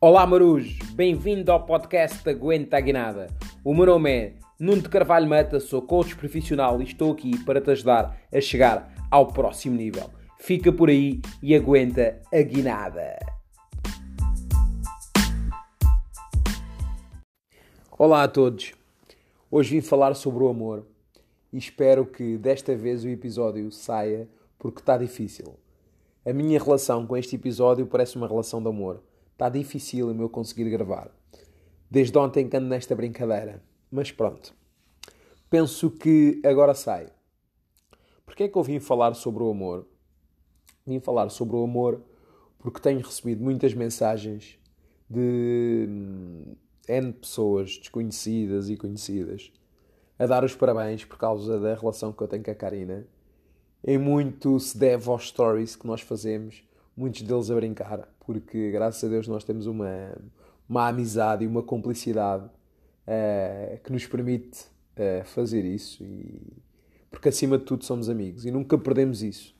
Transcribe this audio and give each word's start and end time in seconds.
Olá 0.00 0.24
Marujos, 0.24 0.78
bem-vindo 0.94 1.50
ao 1.50 1.66
podcast 1.66 2.28
Aguenta 2.30 2.76
a 2.76 2.80
Guinada. 2.80 3.26
O 3.64 3.74
meu 3.74 3.84
nome 3.84 4.08
é 4.08 4.34
Nuno 4.56 4.80
de 4.80 4.88
Carvalho 4.88 5.28
Mata, 5.28 5.58
sou 5.58 5.82
coach 5.82 6.14
profissional 6.14 6.80
e 6.80 6.84
estou 6.84 7.10
aqui 7.10 7.36
para 7.42 7.60
te 7.60 7.72
ajudar 7.72 8.16
a 8.32 8.40
chegar 8.40 8.94
ao 9.10 9.32
próximo 9.32 9.74
nível. 9.74 10.08
Fica 10.38 10.70
por 10.70 10.88
aí 10.88 11.20
e 11.42 11.52
aguenta 11.52 12.22
a 12.32 12.40
guinada. 12.42 13.18
Olá 17.90 18.22
a 18.22 18.28
todos, 18.28 18.74
hoje 19.50 19.74
vim 19.74 19.80
falar 19.80 20.14
sobre 20.14 20.44
o 20.44 20.48
amor 20.48 20.86
e 21.52 21.58
espero 21.58 22.06
que 22.06 22.38
desta 22.38 22.76
vez 22.76 23.02
o 23.02 23.08
episódio 23.08 23.68
saia 23.72 24.28
porque 24.60 24.78
está 24.78 24.96
difícil. 24.96 25.58
A 26.24 26.32
minha 26.32 26.62
relação 26.62 27.04
com 27.04 27.16
este 27.16 27.34
episódio 27.34 27.84
parece 27.84 28.14
uma 28.14 28.28
relação 28.28 28.62
de 28.62 28.68
amor 28.68 29.02
Está 29.38 29.48
difícil 29.48 30.10
o 30.10 30.14
meu 30.16 30.28
conseguir 30.28 30.68
gravar. 30.68 31.12
Desde 31.88 32.18
ontem 32.18 32.48
que 32.48 32.56
ando 32.56 32.66
nesta 32.66 32.96
brincadeira. 32.96 33.62
Mas 33.88 34.10
pronto. 34.10 34.52
Penso 35.48 35.92
que 35.92 36.42
agora 36.44 36.74
sai. 36.74 37.06
Porquê 38.26 38.42
é 38.42 38.48
que 38.48 38.58
eu 38.58 38.64
vim 38.64 38.80
falar 38.80 39.14
sobre 39.14 39.44
o 39.44 39.50
amor? 39.52 39.86
Vim 40.84 40.98
falar 40.98 41.28
sobre 41.28 41.54
o 41.54 41.62
amor 41.62 42.02
porque 42.58 42.80
tenho 42.80 42.98
recebido 42.98 43.40
muitas 43.40 43.72
mensagens 43.74 44.58
de 45.08 45.86
hum, 45.88 46.56
N 46.88 47.12
pessoas 47.12 47.78
desconhecidas 47.78 48.68
e 48.68 48.76
conhecidas 48.76 49.52
a 50.18 50.26
dar 50.26 50.42
os 50.42 50.56
parabéns 50.56 51.04
por 51.04 51.16
causa 51.16 51.60
da 51.60 51.76
relação 51.76 52.12
que 52.12 52.20
eu 52.20 52.26
tenho 52.26 52.42
com 52.42 52.50
a 52.50 52.56
Karina. 52.56 53.06
Em 53.86 53.98
muito 53.98 54.58
se 54.58 54.76
deve 54.76 55.08
aos 55.08 55.28
stories 55.28 55.76
que 55.76 55.86
nós 55.86 56.00
fazemos, 56.00 56.64
muitos 56.96 57.22
deles 57.22 57.52
a 57.52 57.54
brincar 57.54 58.17
porque 58.28 58.70
graças 58.70 59.02
a 59.02 59.08
Deus 59.08 59.26
nós 59.26 59.42
temos 59.42 59.66
uma, 59.66 60.14
uma 60.68 60.86
amizade 60.86 61.44
e 61.44 61.46
uma 61.46 61.62
cumplicidade 61.62 62.44
uh, 62.44 63.82
que 63.82 63.90
nos 63.90 64.06
permite 64.06 64.66
uh, 64.98 65.24
fazer 65.24 65.64
isso, 65.64 66.04
e, 66.04 66.52
porque 67.10 67.30
acima 67.30 67.56
de 67.56 67.64
tudo 67.64 67.86
somos 67.86 68.10
amigos 68.10 68.44
e 68.44 68.50
nunca 68.50 68.76
perdemos 68.76 69.22
isso. 69.22 69.56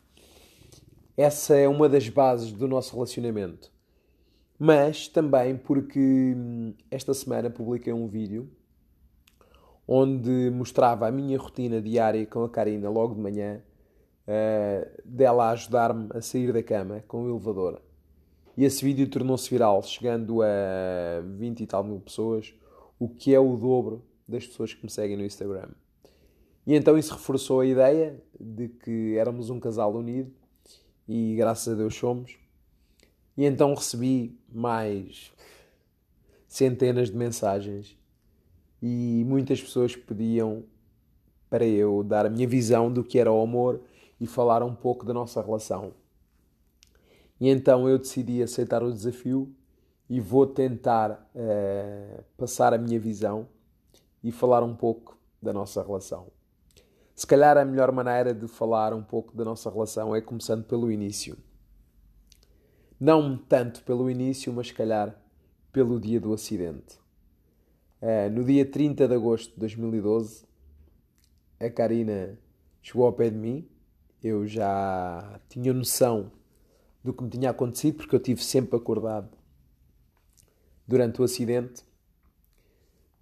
Essa 1.16 1.56
é 1.56 1.66
uma 1.66 1.88
das 1.88 2.10
bases 2.10 2.52
do 2.52 2.68
nosso 2.68 2.94
relacionamento. 2.94 3.72
Mas 4.58 5.08
também 5.08 5.56
porque 5.56 6.34
hum, 6.36 6.74
esta 6.90 7.14
semana 7.14 7.48
publiquei 7.48 7.94
um 7.94 8.06
vídeo 8.06 8.50
onde 9.86 10.50
mostrava 10.50 11.08
a 11.08 11.10
minha 11.10 11.38
rotina 11.38 11.80
diária 11.80 12.26
com 12.26 12.44
a 12.44 12.50
Karina 12.50 12.90
logo 12.90 13.14
de 13.14 13.20
manhã, 13.22 13.62
uh, 14.26 15.02
dela 15.06 15.52
ajudar-me 15.52 16.10
a 16.12 16.20
sair 16.20 16.52
da 16.52 16.62
cama 16.62 17.02
com 17.08 17.22
o 17.22 17.30
elevador 17.30 17.87
e 18.58 18.64
esse 18.64 18.84
vídeo 18.84 19.08
tornou-se 19.08 19.48
viral, 19.48 19.80
chegando 19.84 20.42
a 20.42 21.20
20 21.24 21.60
e 21.60 21.66
tal 21.68 21.84
mil 21.84 22.00
pessoas, 22.00 22.52
o 22.98 23.08
que 23.08 23.32
é 23.32 23.38
o 23.38 23.56
dobro 23.56 24.04
das 24.26 24.48
pessoas 24.48 24.74
que 24.74 24.82
me 24.82 24.90
seguem 24.90 25.16
no 25.16 25.24
Instagram. 25.24 25.68
E 26.66 26.74
então 26.74 26.98
isso 26.98 27.14
reforçou 27.14 27.60
a 27.60 27.66
ideia 27.66 28.20
de 28.38 28.66
que 28.66 29.16
éramos 29.16 29.48
um 29.48 29.60
casal 29.60 29.94
unido 29.94 30.32
e 31.06 31.36
graças 31.36 31.72
a 31.72 31.76
Deus 31.76 31.94
somos. 31.94 32.36
E 33.36 33.44
então 33.44 33.72
recebi 33.74 34.36
mais 34.52 35.32
centenas 36.48 37.10
de 37.10 37.16
mensagens 37.16 37.96
e 38.82 39.22
muitas 39.24 39.62
pessoas 39.62 39.94
pediam 39.94 40.64
para 41.48 41.64
eu 41.64 42.02
dar 42.02 42.26
a 42.26 42.28
minha 42.28 42.48
visão 42.48 42.92
do 42.92 43.04
que 43.04 43.20
era 43.20 43.30
o 43.30 43.40
amor 43.40 43.80
e 44.20 44.26
falar 44.26 44.64
um 44.64 44.74
pouco 44.74 45.06
da 45.06 45.14
nossa 45.14 45.40
relação. 45.40 45.92
E 47.40 47.48
então 47.48 47.88
eu 47.88 47.98
decidi 47.98 48.42
aceitar 48.42 48.82
o 48.82 48.92
desafio 48.92 49.54
e 50.08 50.20
vou 50.20 50.46
tentar 50.46 51.30
uh, 51.34 52.24
passar 52.36 52.72
a 52.72 52.78
minha 52.78 52.98
visão 52.98 53.48
e 54.22 54.32
falar 54.32 54.62
um 54.62 54.74
pouco 54.74 55.16
da 55.40 55.52
nossa 55.52 55.82
relação. 55.82 56.26
Se 57.14 57.26
calhar 57.26 57.56
a 57.56 57.64
melhor 57.64 57.92
maneira 57.92 58.34
de 58.34 58.48
falar 58.48 58.94
um 58.94 59.02
pouco 59.02 59.36
da 59.36 59.44
nossa 59.44 59.70
relação 59.70 60.14
é 60.14 60.20
começando 60.20 60.64
pelo 60.64 60.90
início. 60.90 61.36
Não 62.98 63.36
tanto 63.36 63.82
pelo 63.82 64.10
início, 64.10 64.52
mas 64.52 64.68
se 64.68 64.74
calhar 64.74 65.16
pelo 65.72 66.00
dia 66.00 66.20
do 66.20 66.32
acidente. 66.32 66.98
Uh, 68.00 68.30
no 68.32 68.44
dia 68.44 68.64
30 68.64 69.06
de 69.06 69.14
agosto 69.14 69.52
de 69.52 69.60
2012, 69.60 70.44
a 71.60 71.70
Karina 71.70 72.38
chegou 72.80 73.06
ao 73.06 73.12
pé 73.12 73.30
de 73.30 73.36
mim. 73.36 73.68
Eu 74.22 74.46
já 74.46 75.40
tinha 75.48 75.72
noção 75.72 76.32
do 77.02 77.12
que 77.12 77.22
me 77.22 77.30
tinha 77.30 77.50
acontecido, 77.50 77.98
porque 77.98 78.14
eu 78.14 78.20
tive 78.20 78.42
sempre 78.42 78.76
acordado 78.76 79.36
durante 80.86 81.20
o 81.20 81.24
acidente. 81.24 81.82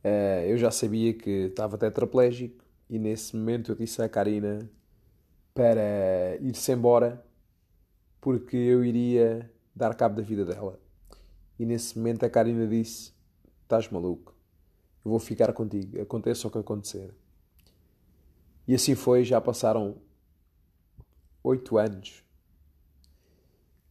Uh, 0.05 0.47
eu 0.47 0.59
já 0.59 0.71
sabia 0.71 1.13
que 1.13 1.31
estava 1.47 1.77
tetraplégico 1.77 2.65
e 2.89 2.99
nesse 2.99 3.37
momento 3.37 3.73
eu 3.73 3.77
disse 3.77 4.01
à 4.01 4.09
Karina 4.09 4.71
para 5.53 6.37
ir-se 6.41 6.73
embora 6.73 7.25
porque 8.21 8.57
eu 8.57 8.85
iria 8.85 9.51
dar 9.75 9.95
cabo 9.95 10.17
da 10.17 10.23
vida 10.23 10.45
dela. 10.45 10.81
E 11.59 11.65
nesse 11.65 11.99
momento 11.99 12.25
a 12.25 12.31
Karina 12.31 12.67
disse: 12.67 13.13
Estás 13.63 13.91
maluco, 13.91 14.35
eu 15.05 15.11
vou 15.11 15.19
ficar 15.19 15.53
contigo, 15.53 16.01
aconteça 16.01 16.47
o 16.47 16.51
que 16.51 16.59
acontecer. 16.59 17.15
E 18.69 18.75
assim 18.75 18.95
foi, 18.95 19.25
já 19.25 19.41
passaram 19.41 19.97
oito 21.43 21.79
anos 21.79 22.26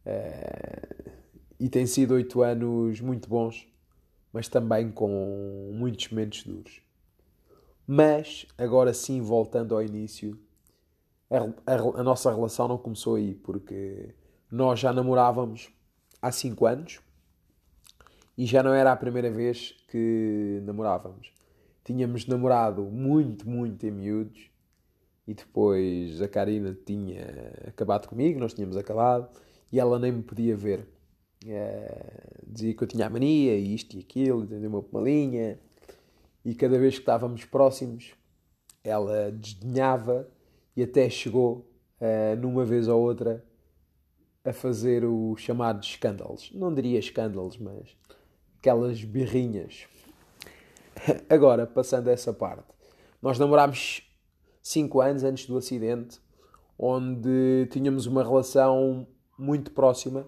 Uh, 0.06 1.12
e 1.60 1.70
tem 1.70 1.88
sido 1.88 2.14
oito 2.14 2.42
anos 2.42 3.00
muito 3.02 3.28
bons, 3.28 3.68
mas 4.32 4.48
também 4.48 4.92
com 4.92 5.72
muitos 5.74 6.10
momentos 6.10 6.44
duros. 6.44 6.82
Mas, 7.88 8.46
agora 8.58 8.94
sim, 8.94 9.22
voltando 9.22 9.74
ao 9.74 9.82
início, 9.82 10.38
a, 11.30 11.74
a, 11.74 12.02
a 12.02 12.04
nossa 12.04 12.34
relação 12.34 12.68
não 12.68 12.78
começou 12.78 13.16
aí, 13.16 13.36
porque 13.36 14.14
nós 14.52 14.80
já 14.80 14.92
namorávamos 14.92 15.70
há 16.22 16.32
cinco 16.32 16.66
anos 16.66 17.00
e 18.38 18.46
já 18.46 18.62
não 18.62 18.74
era 18.74 18.92
a 18.92 18.96
primeira 18.96 19.30
vez 19.32 19.76
que 19.88 20.62
namorávamos. 20.64 21.32
Tínhamos 21.84 22.26
namorado 22.26 22.84
muito, 22.84 23.48
muito 23.48 23.86
em 23.86 23.92
miúdos 23.92 24.50
e 25.28 25.34
depois 25.34 26.22
a 26.22 26.28
Karina 26.28 26.78
tinha 26.86 27.54
acabado 27.68 28.08
comigo, 28.08 28.40
nós 28.40 28.54
tínhamos 28.54 28.76
acabado 28.76 29.30
e 29.72 29.80
ela 29.80 30.00
nem 30.00 30.12
me 30.12 30.24
podia 30.24 30.56
ver. 30.56 30.88
Uh, 31.44 32.46
dizia 32.48 32.74
que 32.74 32.84
eu 32.84 32.88
tinha 32.88 33.08
a 33.08 33.10
mania, 33.10 33.56
isto 33.56 33.96
e 33.96 34.00
aquilo, 34.00 34.46
deu-me 34.46 34.68
uma 34.68 35.02
linha. 35.02 35.60
E 36.44 36.54
cada 36.56 36.78
vez 36.78 36.96
que 36.96 37.02
estávamos 37.02 37.46
próximos, 37.46 38.14
ela 38.84 39.32
desdenhava 39.32 40.30
e 40.76 40.84
até 40.84 41.10
chegou, 41.10 41.70
uh, 42.00 42.36
numa 42.40 42.66
vez 42.66 42.88
ou 42.88 43.02
outra, 43.02 43.44
a 44.44 44.54
fazer 44.54 45.04
os 45.06 45.42
chamados 45.42 45.88
escândalos. 45.88 46.52
Não 46.54 46.74
diria 46.74 47.00
escândalos, 47.00 47.58
mas 47.58 47.96
aquelas 48.60 49.04
birrinhas. 49.04 49.88
Agora, 51.30 51.66
passando 51.66 52.10
a 52.10 52.12
essa 52.12 52.32
parte, 52.32 52.64
nós 53.22 53.40
namorámos 53.40 54.04
5 54.62 55.02
anos 55.02 55.24
antes 55.24 55.48
do 55.48 55.58
acidente, 55.58 56.20
onde 56.78 57.68
tínhamos 57.72 58.06
uma 58.06 58.24
relação 58.24 59.08
muito 59.38 59.72
próxima, 59.72 60.26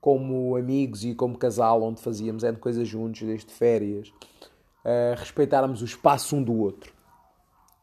como 0.00 0.56
amigos 0.56 1.04
e 1.04 1.14
como 1.14 1.36
casal, 1.36 1.82
onde 1.82 2.00
fazíamos 2.00 2.42
N 2.42 2.56
coisas 2.56 2.88
juntos, 2.88 3.22
desde 3.22 3.52
férias, 3.52 4.08
uh, 4.84 5.14
respeitarmos 5.16 5.82
o 5.82 5.84
espaço 5.84 6.36
um 6.36 6.42
do 6.42 6.54
outro. 6.54 6.92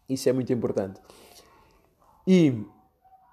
Isso 0.09 0.27
é 0.27 0.33
muito 0.33 0.51
importante. 0.51 0.99
E 2.25 2.65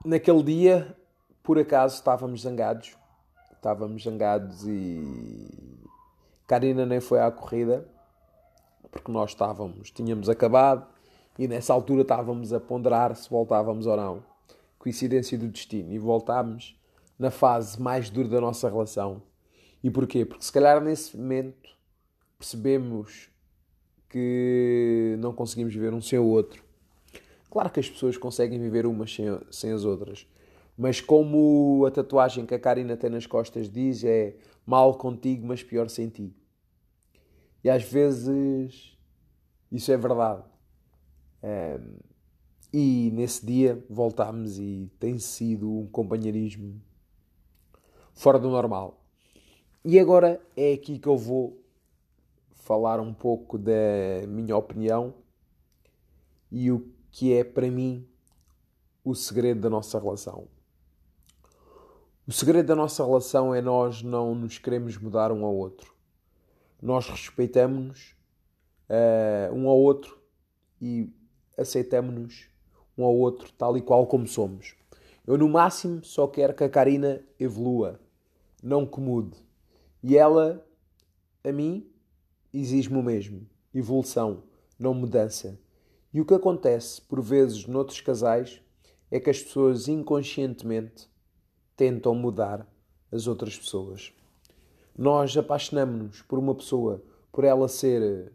naquele 0.05 0.43
dia, 0.43 0.97
por 1.43 1.59
acaso, 1.59 1.97
estávamos 1.97 2.43
zangados. 2.43 2.97
Estávamos 3.53 4.03
zangados 4.03 4.67
e 4.67 5.79
Karina 6.47 6.85
nem 6.85 7.01
foi 7.01 7.21
à 7.21 7.31
corrida 7.31 7.89
porque 8.95 9.11
nós 9.11 9.31
estávamos, 9.31 9.91
tínhamos 9.91 10.29
acabado 10.29 10.87
e 11.37 11.49
nessa 11.49 11.73
altura 11.73 12.03
estávamos 12.03 12.53
a 12.53 12.61
ponderar 12.61 13.17
se 13.17 13.29
voltávamos 13.29 13.87
ou 13.87 13.97
não. 13.97 14.23
Coincidência 14.79 15.37
do 15.37 15.49
destino. 15.49 15.93
E 15.93 15.99
voltámos 15.99 16.79
na 17.19 17.31
fase 17.31 17.81
mais 17.81 18.11
dura 18.11 18.29
da 18.29 18.41
nossa 18.41 18.69
relação. 18.69 19.23
E 19.83 19.91
porquê? 19.91 20.25
Porque 20.25 20.45
se 20.45 20.53
calhar 20.53 20.81
nesse 20.81 21.17
momento 21.17 21.71
percebemos 22.39 23.29
que 24.09 25.17
não 25.19 25.33
conseguimos 25.33 25.75
viver 25.75 25.93
um 25.93 26.01
sem 26.01 26.19
o 26.19 26.25
outro. 26.25 26.63
Claro 27.51 27.71
que 27.71 27.81
as 27.81 27.89
pessoas 27.89 28.17
conseguem 28.17 28.59
viver 28.59 28.87
umas 28.87 29.15
sem, 29.15 29.27
sem 29.51 29.73
as 29.73 29.85
outras, 29.85 30.27
mas 30.77 31.01
como 31.01 31.85
a 31.87 31.91
tatuagem 31.91 32.47
que 32.47 32.55
a 32.55 32.59
Karina 32.59 32.97
tem 32.97 33.11
nas 33.11 33.27
costas 33.27 33.69
diz, 33.69 34.03
é 34.05 34.37
mal 34.67 34.97
contigo, 34.99 35.47
mas 35.47 35.63
pior 35.63 35.89
sem 35.89 36.09
ti. 36.09 36.35
E 37.63 37.71
às 37.71 37.85
vezes 37.85 38.97
isso 39.71 39.91
é 39.93 39.97
verdade. 39.97 40.43
Um, 41.43 41.99
e 42.73 43.11
nesse 43.13 43.47
dia 43.47 43.85
voltámos 43.89 44.59
e 44.59 44.91
tem 44.99 45.19
sido 45.19 45.71
um 45.71 45.87
companheirismo 45.87 46.81
fora 48.15 48.39
do 48.39 48.49
normal. 48.49 49.01
E 49.85 49.99
agora 49.99 50.41
é 50.57 50.73
aqui 50.73 50.99
que 50.99 51.09
eu 51.09 51.17
vou 51.17 51.59
falar 52.53 52.99
um 53.01 53.13
pouco 53.13 53.59
da 53.59 54.27
minha 54.27 54.57
opinião 54.57 55.13
e 56.51 56.71
o 56.71 56.89
que 57.11 57.35
é 57.35 57.45
para 57.45 57.71
mim 57.71 58.09
o 59.05 59.15
segredo 59.15 59.61
da 59.61 59.69
nossa 59.69 59.99
relação. 59.99 60.49
O 62.27 62.33
segredo 62.33 62.67
da 62.67 62.75
nossa 62.75 63.05
relação 63.05 63.55
é 63.55 63.61
nós 63.61 64.03
não 64.03 64.35
nos 64.35 64.57
queremos 64.57 64.97
mudar 64.97 65.31
um 65.31 65.45
ao 65.45 65.55
outro. 65.55 65.95
Nós 66.81 67.07
respeitamos-nos 67.07 68.17
uh, 68.89 69.55
um 69.55 69.69
ao 69.69 69.79
outro 69.79 70.19
e 70.81 71.13
aceitamos-nos 71.59 72.49
um 72.97 73.05
ao 73.05 73.15
outro 73.15 73.53
tal 73.53 73.77
e 73.77 73.83
qual 73.83 74.07
como 74.07 74.27
somos. 74.27 74.75
Eu, 75.27 75.37
no 75.37 75.49
máximo, 75.49 76.05
só 76.05 76.27
quero 76.27 76.55
que 76.55 76.65
a 76.65 76.69
Karina 76.69 77.23
evolua, 77.39 78.01
não 78.65 78.87
que 78.87 78.99
mude. 78.99 79.37
E 80.03 80.17
ela, 80.17 80.67
a 81.45 81.53
mim, 81.53 81.87
exige-me 82.53 82.99
o 82.99 83.03
mesmo: 83.03 83.47
evolução, 83.75 84.43
não 84.79 84.95
mudança. 84.95 85.61
E 86.13 86.21
o 86.21 86.25
que 86.25 86.33
acontece, 86.33 87.03
por 87.03 87.21
vezes, 87.21 87.67
noutros 87.67 88.01
casais, 88.01 88.63
é 89.11 89.21
que 89.21 89.29
as 89.29 89.43
pessoas 89.43 89.87
inconscientemente 89.87 91.09
tentam 91.77 92.15
mudar 92.15 92.67
as 93.13 93.27
outras 93.27 93.59
pessoas. 93.59 94.13
Nós 94.97 95.37
apaixonamos-nos 95.37 96.23
por 96.23 96.39
uma 96.39 96.55
pessoa 96.55 97.03
por 97.31 97.45
ela 97.45 97.69
ser 97.69 98.33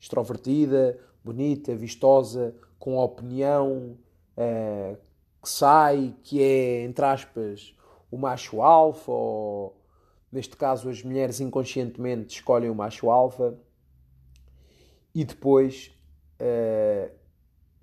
extrovertida, 0.00 0.98
bonita, 1.22 1.74
vistosa, 1.74 2.54
com 2.78 2.96
opinião, 2.96 3.98
uh, 4.36 4.96
que 5.42 5.48
sai, 5.48 6.14
que 6.22 6.40
é, 6.40 6.84
entre 6.84 7.04
aspas, 7.04 7.75
o 8.16 8.18
macho 8.18 8.62
alfa, 8.62 9.12
ou 9.12 9.76
neste 10.32 10.56
caso 10.56 10.88
as 10.88 11.02
mulheres 11.02 11.38
inconscientemente 11.38 12.34
escolhem 12.36 12.70
o 12.70 12.74
macho 12.74 13.10
alfa, 13.10 13.56
e 15.14 15.22
depois 15.22 15.94
uh, 16.40 17.14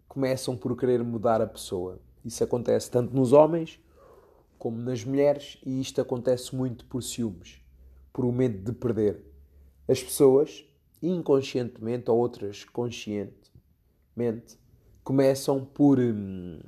começam 0.07 0.57
por 0.57 0.75
querer 0.75 1.03
mudar 1.03 1.39
a 1.39 1.47
pessoa. 1.47 1.99
Isso 2.25 2.43
acontece 2.43 2.89
tanto 2.89 3.15
nos 3.15 3.31
homens 3.31 3.79
como 4.57 4.77
nas 4.77 5.03
mulheres, 5.03 5.59
e 5.65 5.79
isto 5.79 6.01
acontece 6.01 6.55
muito 6.55 6.85
por 6.85 7.03
ciúmes, 7.03 7.61
por 8.11 8.25
o 8.25 8.31
medo 8.31 8.63
de 8.63 8.71
perder. 8.71 9.21
As 9.87 10.01
pessoas, 10.01 10.65
inconscientemente 11.01 12.09
ou 12.09 12.17
outras 12.17 12.63
conscientemente, 12.63 14.57
começam 15.03 15.65
por 15.65 15.99
hum, 15.99 16.59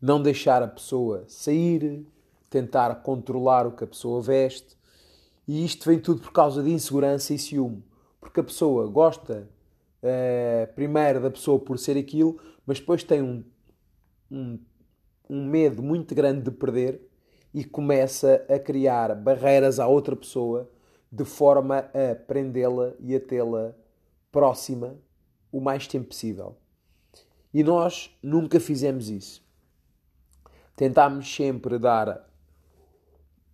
não 0.00 0.20
deixar 0.22 0.62
a 0.62 0.68
pessoa 0.68 1.24
sair, 1.28 2.06
tentar 2.50 2.94
controlar 2.96 3.66
o 3.66 3.72
que 3.72 3.84
a 3.84 3.86
pessoa 3.86 4.20
veste, 4.20 4.76
e 5.46 5.64
isto 5.64 5.88
vem 5.88 5.98
tudo 5.98 6.20
por 6.20 6.32
causa 6.32 6.62
de 6.62 6.70
insegurança 6.70 7.34
e 7.34 7.38
ciúme, 7.38 7.82
porque 8.20 8.40
a 8.40 8.44
pessoa 8.44 8.86
gosta 8.86 9.48
uh, 10.02 10.72
primeiro 10.74 11.20
da 11.20 11.30
pessoa 11.30 11.58
por 11.58 11.78
ser 11.78 11.98
aquilo, 11.98 12.38
mas 12.66 12.80
depois 12.80 13.02
tem 13.04 13.20
um, 13.20 13.44
um 14.30 14.58
um 15.28 15.46
medo 15.46 15.82
muito 15.82 16.14
grande 16.14 16.42
de 16.42 16.50
perder 16.50 17.00
e 17.52 17.64
começa 17.64 18.44
a 18.48 18.58
criar 18.58 19.14
barreiras 19.14 19.78
à 19.78 19.86
outra 19.86 20.14
pessoa 20.14 20.70
de 21.10 21.24
forma 21.24 21.78
a 21.78 22.14
prendê-la 22.14 22.94
e 23.00 23.14
a 23.14 23.20
tê-la 23.20 23.74
próxima 24.32 24.96
o 25.52 25.60
mais 25.60 25.86
tempo 25.86 26.08
possível. 26.08 26.56
E 27.52 27.62
nós 27.62 28.16
nunca 28.20 28.58
fizemos 28.58 29.08
isso. 29.08 29.43
Tentámos 30.76 31.32
sempre 31.32 31.78
dar 31.78 32.08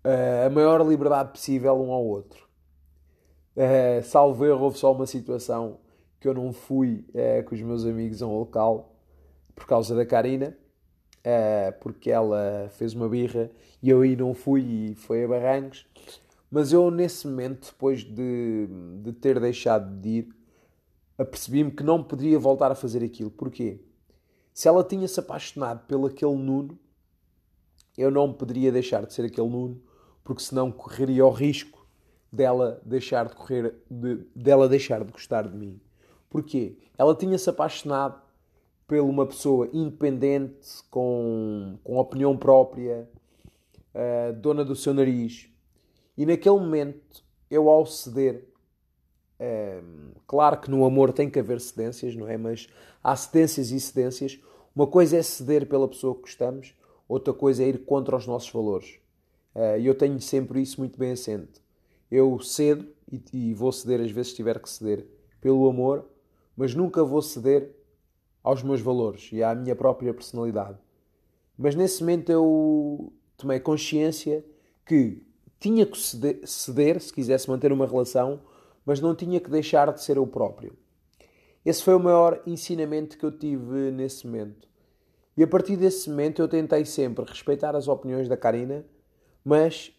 uh, 0.05 0.47
a 0.47 0.51
maior 0.51 0.87
liberdade 0.87 1.33
possível 1.33 1.75
um 1.81 1.93
ao 1.93 2.05
outro. 2.05 2.49
Uh, 3.57 4.03
salvo 4.05 4.47
erro, 4.47 4.65
houve 4.65 4.79
só 4.79 4.93
uma 4.93 5.07
situação 5.07 5.79
que 6.19 6.29
eu 6.29 6.35
não 6.35 6.53
fui 6.53 7.05
uh, 7.11 7.45
com 7.45 7.55
os 7.55 7.61
meus 7.61 7.85
amigos 7.85 8.23
a 8.23 8.27
um 8.27 8.39
local 8.39 8.95
por 9.55 9.67
causa 9.67 9.95
da 9.95 10.07
Karina 10.07 10.57
uh, 11.21 11.79
porque 11.81 12.11
ela 12.11 12.69
fez 12.71 12.95
uma 12.95 13.09
birra 13.09 13.51
e 13.83 13.91
eu 13.91 14.01
aí 14.01 14.17
não 14.17 14.35
fui 14.35 14.63
e 14.63 14.95
foi 14.95 15.25
a 15.25 15.29
Barrancos. 15.29 15.87
Mas 16.51 16.73
eu, 16.73 16.91
nesse 16.91 17.27
momento, 17.29 17.71
depois 17.71 18.03
de, 18.03 18.69
de 19.03 19.13
ter 19.13 19.39
deixado 19.39 20.01
de 20.01 20.09
ir, 20.09 20.29
apercebi-me 21.17 21.71
que 21.71 21.83
não 21.83 22.03
poderia 22.03 22.39
voltar 22.39 22.73
a 22.73 22.75
fazer 22.75 23.05
aquilo. 23.05 23.31
Porquê? 23.31 23.81
Se 24.53 24.67
ela 24.67 24.83
tinha-se 24.83 25.21
apaixonado 25.21 25.87
pelo 25.87 26.07
aquele 26.07 26.35
Nuno, 26.35 26.77
eu 28.01 28.11
não 28.11 28.33
poderia 28.33 28.73
deixar 28.73 29.05
de 29.05 29.13
ser 29.13 29.27
aquele 29.27 29.49
Nuno, 29.49 29.81
porque 30.25 30.43
senão 30.43 30.73
correria 30.73 31.27
o 31.27 31.31
risco 31.31 31.87
dela 32.33 32.81
deixar 32.85 33.27
de 33.27 33.35
correr, 33.35 33.75
de, 33.91 34.17
dela 34.35 34.69
deixar 34.69 35.05
de 35.05 35.13
gostar 35.13 35.49
de 35.49 35.57
mim. 35.57 35.81
Porquê? 36.29 36.79
Ela 36.97 37.15
tinha-se 37.15 37.51
apaixonado 37.51 38.21
por 38.87 38.99
uma 38.99 39.27
pessoa 39.27 39.69
independente, 39.73 40.83
com, 40.91 41.79
com 41.83 41.99
opinião 41.99 42.37
própria, 42.37 43.09
uh, 43.95 44.33
dona 44.35 44.65
do 44.65 44.75
seu 44.75 44.95
nariz. 44.95 45.49
E 46.17 46.25
naquele 46.25 46.57
momento, 46.57 47.25
eu 47.51 47.69
ao 47.69 47.85
ceder, 47.85 48.49
uh, 49.41 50.21
claro 50.27 50.61
que 50.61 50.71
no 50.71 50.85
amor 50.85 51.13
tem 51.13 51.29
que 51.29 51.39
haver 51.39 51.61
cedências, 51.61 52.15
não 52.17 52.29
é? 52.29 52.37
Mas 52.37 52.69
há 53.03 53.15
cedências 53.15 53.71
e 53.71 53.81
cedências. 53.81 54.41
Uma 54.75 54.87
coisa 54.87 55.17
é 55.17 55.23
ceder 55.23 55.67
pela 55.67 55.89
pessoa 55.89 56.15
que 56.15 56.23
gostamos, 56.23 56.75
outra 57.11 57.35
coisa 57.35 57.65
é 57.65 57.69
ir 57.69 57.85
contra 57.85 58.17
os 58.17 58.25
nossos 58.25 58.51
valores. 58.51 59.01
Uh, 59.53 59.81
e 59.81 59.87
eu 59.87 59.95
tenho 59.97 60.21
sempre 60.21 60.63
isso 60.63 60.79
muito 60.79 60.97
bem 60.97 61.11
assente. 61.11 61.61
Eu 62.09 62.39
cedo, 62.39 62.87
e, 63.33 63.53
vou 63.53 63.73
ceder 63.73 64.01
às 64.01 64.13
vezes 64.13 64.33
tiver 64.33 64.61
que 64.61 64.71
ceder, 64.71 65.05
pelo 65.41 65.69
amor, 65.69 66.07
mas 66.57 66.73
nunca 66.73 67.03
vou 67.03 67.21
ceder 67.21 67.75
aos 68.45 68.63
meus 68.63 68.81
valores 68.81 69.29
e 69.33 69.43
à 69.43 69.55
minha 69.55 69.75
própria 69.75 70.15
personalidade. 70.15 70.79
Mas 71.59 71.75
nesse 71.75 72.01
momento 72.01 72.31
eu 72.31 73.13
tomei 73.37 73.59
consciência 73.59 74.45
que 74.87 75.23
tinha 75.59 75.85
que 75.85 75.99
ceder 76.47 77.01
se 77.01 77.13
quisesse 77.13 77.51
manter 77.51 77.73
uma 77.73 77.87
relação, 77.87 78.41
mas 78.87 79.01
não 79.01 79.15
tinha 79.17 79.41
que 79.41 79.51
deixar 79.51 79.93
de 79.93 80.03
ser 80.03 80.17
eu 80.17 80.27
próprio. 80.27 80.77
Esse 81.65 81.83
foi 81.83 81.95
o 81.95 82.01
maior 82.01 82.41
ensinamento 82.47 83.19
que 83.19 83.25
eu 83.25 83.37
tive 83.37 83.91
nesse 83.91 84.27
momento. 84.27 84.70
E 85.41 85.43
a 85.43 85.47
partir 85.47 85.75
desse 85.75 86.11
momento 86.11 86.43
eu 86.43 86.47
tentei 86.47 86.85
sempre 86.85 87.25
respeitar 87.25 87.75
as 87.75 87.89
opiniões 87.89 88.29
da 88.29 88.37
Karina, 88.37 88.85
mas 89.43 89.91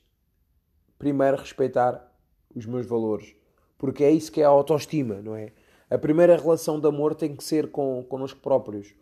primeiro 1.00 1.36
respeitar 1.36 2.16
os 2.56 2.68
meus 2.68 2.86
valores. 2.86 3.34
Porque 3.76 4.04
é 4.04 4.12
isso 4.12 4.32
que 4.32 4.40
é 4.40 4.46
a 4.46 4.50
autoestima, 4.50 5.16
não 5.16 5.36
é? 5.36 5.52
A 5.90 5.98
primeira 5.98 6.38
relação 6.38 6.80
de 6.80 6.88
amor 6.88 7.16
tem 7.16 7.36
que 7.36 7.44
ser 7.44 7.72
com 7.72 8.04
connosco 8.04 8.40
próprios. 8.40 8.94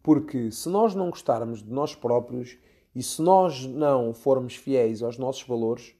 Porque 0.00 0.52
se 0.52 0.68
nós 0.68 0.94
não 0.94 1.10
gostarmos 1.10 1.60
de 1.60 1.72
nós 1.72 1.92
próprios 1.92 2.56
e 2.94 3.02
se 3.02 3.20
nós 3.20 3.66
não 3.66 4.14
formos 4.14 4.54
fiéis 4.54 5.02
aos 5.02 5.18
nossos 5.18 5.42
valores, 5.42 5.92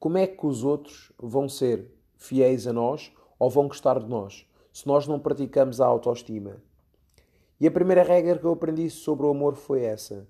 como 0.00 0.18
é 0.18 0.26
que 0.26 0.44
os 0.44 0.64
outros 0.64 1.12
vão 1.16 1.48
ser 1.48 1.86
fiéis 2.16 2.66
a 2.66 2.72
nós 2.72 3.12
ou 3.38 3.48
vão 3.48 3.68
gostar 3.68 4.00
de 4.00 4.08
nós 4.08 4.44
se 4.72 4.88
nós 4.88 5.06
não 5.06 5.20
praticamos 5.20 5.80
a 5.80 5.86
autoestima? 5.86 6.60
E 7.60 7.66
a 7.66 7.70
primeira 7.70 8.02
regra 8.02 8.38
que 8.38 8.44
eu 8.44 8.52
aprendi 8.52 8.88
sobre 8.88 9.26
o 9.26 9.30
amor 9.30 9.54
foi 9.54 9.82
essa. 9.82 10.26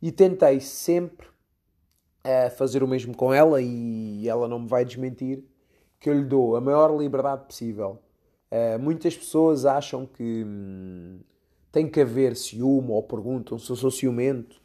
E 0.00 0.10
tentei 0.10 0.60
sempre 0.60 1.26
uh, 1.26 2.50
fazer 2.56 2.82
o 2.82 2.88
mesmo 2.88 3.16
com 3.16 3.32
ela, 3.32 3.60
e 3.60 4.26
ela 4.26 4.48
não 4.48 4.60
me 4.60 4.68
vai 4.68 4.84
desmentir, 4.84 5.44
que 6.00 6.08
eu 6.08 6.14
lhe 6.14 6.24
dou 6.24 6.56
a 6.56 6.60
maior 6.60 6.96
liberdade 6.96 7.44
possível 7.44 8.00
Uh, 8.52 8.78
muitas 8.78 9.16
pessoas 9.16 9.64
acham 9.64 10.04
que 10.04 10.44
hum, 10.46 11.20
tem 11.72 11.88
que 11.88 12.02
haver 12.02 12.36
ciúme 12.36 12.90
ou 12.90 13.02
perguntam 13.02 13.58
se 13.58 13.70
eu 13.70 13.76
sou 13.76 13.90
ciumento 13.90 14.60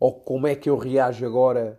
ou 0.00 0.10
como 0.10 0.46
é 0.46 0.54
que 0.54 0.70
eu 0.70 0.78
reajo 0.78 1.26
agora 1.26 1.78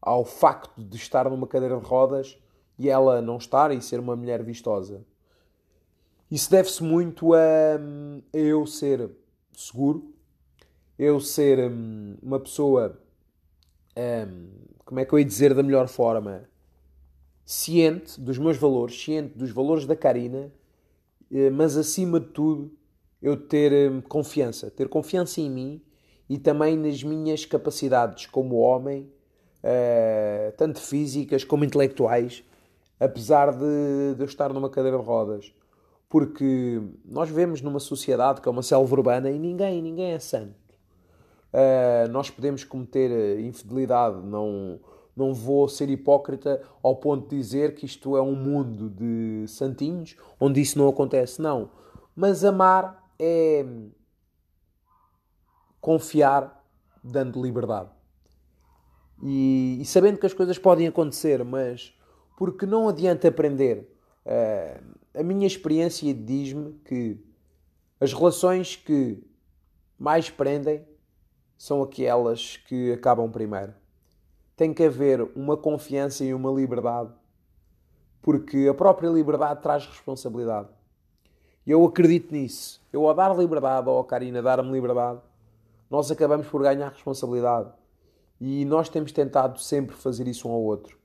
ao 0.00 0.24
facto 0.24 0.82
de 0.82 0.96
estar 0.96 1.28
numa 1.28 1.46
cadeira 1.46 1.76
de 1.76 1.84
rodas 1.84 2.38
e 2.78 2.88
ela 2.88 3.20
não 3.20 3.36
estar 3.36 3.70
e 3.70 3.82
ser 3.82 4.00
uma 4.00 4.16
mulher 4.16 4.42
vistosa. 4.42 5.04
Isso 6.34 6.50
deve-se 6.50 6.82
muito 6.82 7.32
a, 7.32 7.38
hum, 7.80 8.20
a, 8.34 8.36
eu 8.36 8.66
ser 8.66 9.08
seguro, 9.52 10.12
eu 10.98 11.20
ser 11.20 11.60
um, 11.70 12.16
uma 12.20 12.40
pessoa, 12.40 12.98
um, 13.96 14.48
como 14.84 14.98
é 14.98 15.04
que 15.04 15.12
eu 15.12 15.20
ia 15.20 15.24
dizer 15.24 15.54
da 15.54 15.62
melhor 15.62 15.86
forma, 15.86 16.48
ciente 17.44 18.20
dos 18.20 18.36
meus 18.36 18.56
valores, 18.56 19.00
ciente 19.00 19.38
dos 19.38 19.52
valores 19.52 19.86
da 19.86 19.94
Karina 19.94 20.50
eh, 21.30 21.50
mas 21.50 21.76
acima 21.76 22.18
de 22.18 22.26
tudo, 22.26 22.72
eu 23.22 23.36
ter 23.36 23.72
eh, 23.72 24.02
confiança, 24.08 24.68
ter 24.72 24.88
confiança 24.88 25.40
em 25.40 25.48
mim 25.48 25.80
e 26.28 26.36
também 26.36 26.76
nas 26.76 27.00
minhas 27.04 27.44
capacidades 27.44 28.26
como 28.26 28.56
homem, 28.56 29.08
eh, 29.62 30.52
tanto 30.56 30.80
físicas 30.80 31.44
como 31.44 31.64
intelectuais, 31.64 32.42
apesar 32.98 33.52
de, 33.52 34.16
de 34.16 34.20
eu 34.20 34.26
estar 34.26 34.52
numa 34.52 34.68
cadeira 34.68 34.98
de 34.98 35.04
rodas. 35.04 35.54
Porque 36.08 36.80
nós 37.04 37.28
vivemos 37.28 37.60
numa 37.60 37.80
sociedade 37.80 38.40
que 38.40 38.48
é 38.48 38.50
uma 38.50 38.62
selva 38.62 38.94
urbana 38.94 39.30
e 39.30 39.38
ninguém, 39.38 39.82
ninguém 39.82 40.12
é 40.12 40.18
santo. 40.18 40.54
nós 42.10 42.30
podemos 42.30 42.62
cometer 42.62 43.40
infidelidade, 43.40 44.24
não, 44.24 44.78
não 45.16 45.34
vou 45.34 45.68
ser 45.68 45.88
hipócrita 45.90 46.62
ao 46.82 46.96
ponto 46.96 47.28
de 47.28 47.36
dizer 47.36 47.74
que 47.74 47.86
isto 47.86 48.16
é 48.16 48.22
um 48.22 48.34
mundo 48.36 48.90
de 48.90 49.46
santinhos 49.48 50.16
onde 50.38 50.60
isso 50.60 50.78
não 50.78 50.88
acontece. 50.88 51.42
Não. 51.42 51.70
Mas 52.14 52.44
amar 52.44 53.04
é 53.18 53.64
confiar 55.80 56.64
dando 57.02 57.42
liberdade. 57.42 57.90
E, 59.22 59.78
e, 59.80 59.84
sabendo 59.84 60.18
que 60.18 60.26
as 60.26 60.34
coisas 60.34 60.58
podem 60.58 60.86
acontecer, 60.86 61.44
mas 61.44 61.94
porque 62.36 62.66
não 62.66 62.88
adianta 62.88 63.28
aprender. 63.28 63.93
Uh, 64.26 64.94
a 65.14 65.22
minha 65.22 65.46
experiência 65.46 66.12
diz-me 66.12 66.72
que 66.84 67.18
as 68.00 68.12
relações 68.12 68.76
que 68.76 69.22
mais 69.98 70.28
prendem 70.28 70.84
são 71.56 71.82
aquelas 71.82 72.56
que 72.56 72.92
acabam 72.92 73.30
primeiro. 73.30 73.72
Tem 74.56 74.72
que 74.72 74.84
haver 74.84 75.22
uma 75.34 75.56
confiança 75.56 76.24
e 76.24 76.34
uma 76.34 76.50
liberdade, 76.50 77.12
porque 78.20 78.66
a 78.68 78.74
própria 78.74 79.08
liberdade 79.08 79.62
traz 79.62 79.86
responsabilidade. 79.86 80.68
E 81.66 81.70
eu 81.70 81.84
acredito 81.84 82.32
nisso. 82.32 82.82
Eu, 82.92 83.08
ao 83.08 83.14
dar 83.14 83.36
liberdade, 83.36 83.88
ou 83.88 83.98
a 83.98 84.04
Karina 84.04 84.42
dar-me 84.42 84.70
liberdade, 84.70 85.20
nós 85.90 86.10
acabamos 86.10 86.46
por 86.48 86.62
ganhar 86.62 86.90
responsabilidade. 86.90 87.70
E 88.40 88.64
nós 88.64 88.88
temos 88.88 89.12
tentado 89.12 89.58
sempre 89.60 89.96
fazer 89.96 90.28
isso 90.28 90.48
um 90.48 90.52
ao 90.52 90.60
outro. 90.60 90.98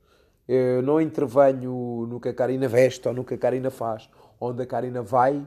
Eu 0.51 0.81
não 0.81 0.99
intervenho 0.99 2.07
no 2.09 2.19
que 2.19 2.27
a 2.27 2.33
Karina 2.33 2.67
veste 2.67 3.07
ou 3.07 3.13
no 3.13 3.23
que 3.23 3.35
a 3.35 3.37
Karina 3.37 3.69
faz. 3.69 4.09
Onde 4.41 4.63
a 4.63 4.65
Karina 4.65 4.99
vai 4.99 5.45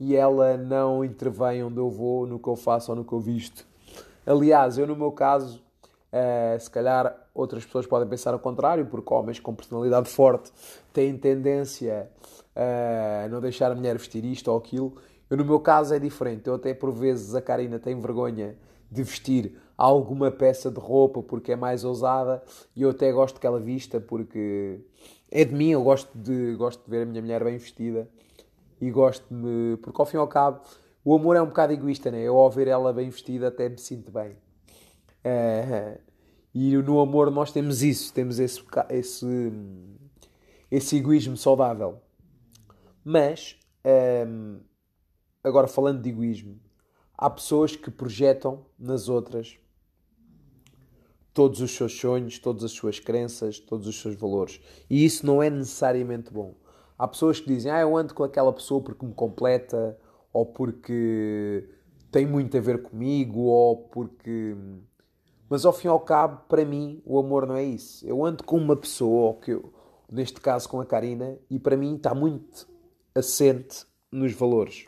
e 0.00 0.16
ela 0.16 0.56
não 0.56 1.04
intervém 1.04 1.62
onde 1.62 1.76
eu 1.76 1.90
vou, 1.90 2.26
no 2.26 2.38
que 2.38 2.48
eu 2.48 2.56
faço 2.56 2.90
ou 2.90 2.96
no 2.96 3.04
que 3.04 3.12
eu 3.12 3.20
visto. 3.20 3.66
Aliás, 4.24 4.78
eu 4.78 4.86
no 4.86 4.96
meu 4.96 5.12
caso, 5.12 5.62
uh, 6.10 6.58
se 6.58 6.70
calhar 6.70 7.14
outras 7.34 7.62
pessoas 7.62 7.86
podem 7.86 8.08
pensar 8.08 8.32
ao 8.32 8.38
contrário, 8.38 8.86
porque 8.86 9.12
homens 9.12 9.38
com 9.38 9.54
personalidade 9.54 10.08
forte 10.08 10.50
têm 10.94 11.14
tendência 11.18 12.08
uh, 12.56 13.26
a 13.26 13.28
não 13.28 13.42
deixar 13.42 13.70
a 13.70 13.74
mulher 13.74 13.98
vestir 13.98 14.24
isto 14.24 14.50
ou 14.50 14.56
aquilo. 14.56 14.94
Eu 15.28 15.36
no 15.36 15.44
meu 15.44 15.60
caso 15.60 15.92
é 15.92 15.98
diferente. 15.98 16.46
Eu 16.46 16.54
até 16.54 16.72
por 16.72 16.90
vezes 16.90 17.34
a 17.34 17.42
Karina 17.42 17.78
tem 17.78 18.00
vergonha 18.00 18.56
de 18.90 19.02
vestir 19.02 19.52
alguma 19.76 20.30
peça 20.30 20.70
de 20.70 20.80
roupa 20.80 21.22
porque 21.22 21.52
é 21.52 21.56
mais 21.56 21.84
ousada 21.84 22.42
e 22.74 22.82
eu 22.82 22.90
até 22.90 23.12
gosto 23.12 23.40
que 23.40 23.46
ela 23.46 23.60
vista 23.60 24.00
porque 24.00 24.80
é 25.30 25.44
de 25.44 25.54
mim, 25.54 25.70
eu 25.70 25.82
gosto 25.82 26.10
de, 26.16 26.54
gosto 26.56 26.82
de 26.84 26.90
ver 26.90 27.02
a 27.02 27.06
minha 27.06 27.20
mulher 27.20 27.44
bem 27.44 27.56
vestida 27.58 28.08
e 28.80 28.90
gosto 28.90 29.24
de. 29.30 29.76
porque 29.82 30.00
ao 30.00 30.06
fim 30.06 30.16
e 30.16 30.20
ao 30.20 30.28
cabo 30.28 30.60
o 31.04 31.14
amor 31.14 31.36
é 31.36 31.42
um 31.42 31.46
bocado 31.46 31.72
egoísta, 31.72 32.10
né? 32.10 32.20
Eu 32.20 32.36
ao 32.36 32.50
ver 32.50 32.68
ela 32.68 32.92
bem 32.92 33.08
vestida 33.08 33.48
até 33.48 33.68
me 33.68 33.78
sinto 33.78 34.10
bem. 34.10 34.36
Uh, 35.24 35.98
e 36.54 36.76
no 36.76 37.00
amor 37.00 37.30
nós 37.30 37.52
temos 37.52 37.82
isso, 37.82 38.12
temos 38.12 38.38
esse, 38.38 38.62
esse, 38.90 39.52
esse 40.70 40.96
egoísmo 40.96 41.36
saudável. 41.36 42.00
Mas, 43.04 43.56
um, 44.26 44.60
agora 45.42 45.66
falando 45.66 46.02
de 46.02 46.10
egoísmo, 46.10 46.58
há 47.18 47.28
pessoas 47.28 47.74
que 47.74 47.90
projetam 47.90 48.64
nas 48.78 49.08
outras 49.08 49.58
todos 51.34 51.60
os 51.60 51.72
seus 51.72 51.98
sonhos, 51.98 52.38
todas 52.38 52.62
as 52.64 52.70
suas 52.70 53.00
crenças, 53.00 53.58
todos 53.58 53.86
os 53.88 54.00
seus 54.00 54.14
valores. 54.14 54.60
E 54.88 55.04
isso 55.04 55.26
não 55.26 55.42
é 55.42 55.50
necessariamente 55.50 56.32
bom. 56.32 56.54
Há 56.96 57.06
pessoas 57.06 57.38
que 57.40 57.46
dizem, 57.46 57.70
ah, 57.70 57.80
eu 57.80 57.96
ando 57.96 58.14
com 58.14 58.24
aquela 58.24 58.52
pessoa 58.52 58.82
porque 58.82 59.04
me 59.04 59.14
completa, 59.14 59.98
ou 60.32 60.46
porque 60.46 61.68
tem 62.10 62.26
muito 62.26 62.56
a 62.56 62.60
ver 62.60 62.82
comigo, 62.82 63.40
ou 63.42 63.76
porque. 63.88 64.56
Mas 65.48 65.64
ao 65.64 65.72
fim 65.72 65.86
e 65.86 65.90
ao 65.90 66.00
cabo, 66.00 66.42
para 66.48 66.64
mim, 66.64 67.00
o 67.04 67.18
amor 67.18 67.46
não 67.46 67.56
é 67.56 67.62
isso. 67.62 68.06
Eu 68.06 68.24
ando 68.24 68.42
com 68.42 68.56
uma 68.56 68.76
pessoa, 68.76 69.28
ou 69.28 69.34
que 69.34 69.52
eu, 69.52 69.72
neste 70.10 70.40
caso 70.40 70.68
com 70.68 70.80
a 70.80 70.86
Karina, 70.86 71.38
e 71.48 71.58
para 71.58 71.76
mim 71.76 71.94
está 71.94 72.14
muito 72.14 72.68
assente 73.14 73.86
nos 74.10 74.32
valores. 74.32 74.87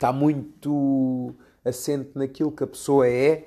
Está 0.00 0.14
muito 0.14 1.34
assente 1.62 2.12
naquilo 2.14 2.50
que 2.50 2.64
a 2.64 2.66
pessoa 2.66 3.06
é 3.06 3.46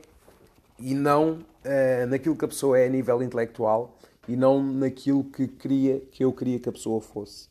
e 0.78 0.94
não 0.94 1.40
uh, 1.40 2.06
naquilo 2.08 2.36
que 2.36 2.46
a 2.46 2.48
pessoa 2.48 2.78
é 2.78 2.86
a 2.86 2.90
nível 2.90 3.24
intelectual 3.24 3.98
e 4.28 4.36
não 4.36 4.62
naquilo 4.62 5.24
que 5.24 5.48
queria 5.48 6.00
que 6.00 6.24
eu 6.24 6.32
queria 6.32 6.60
que 6.60 6.70
a 6.70 6.72
pessoa 6.72 7.02
fosse. 7.02 7.50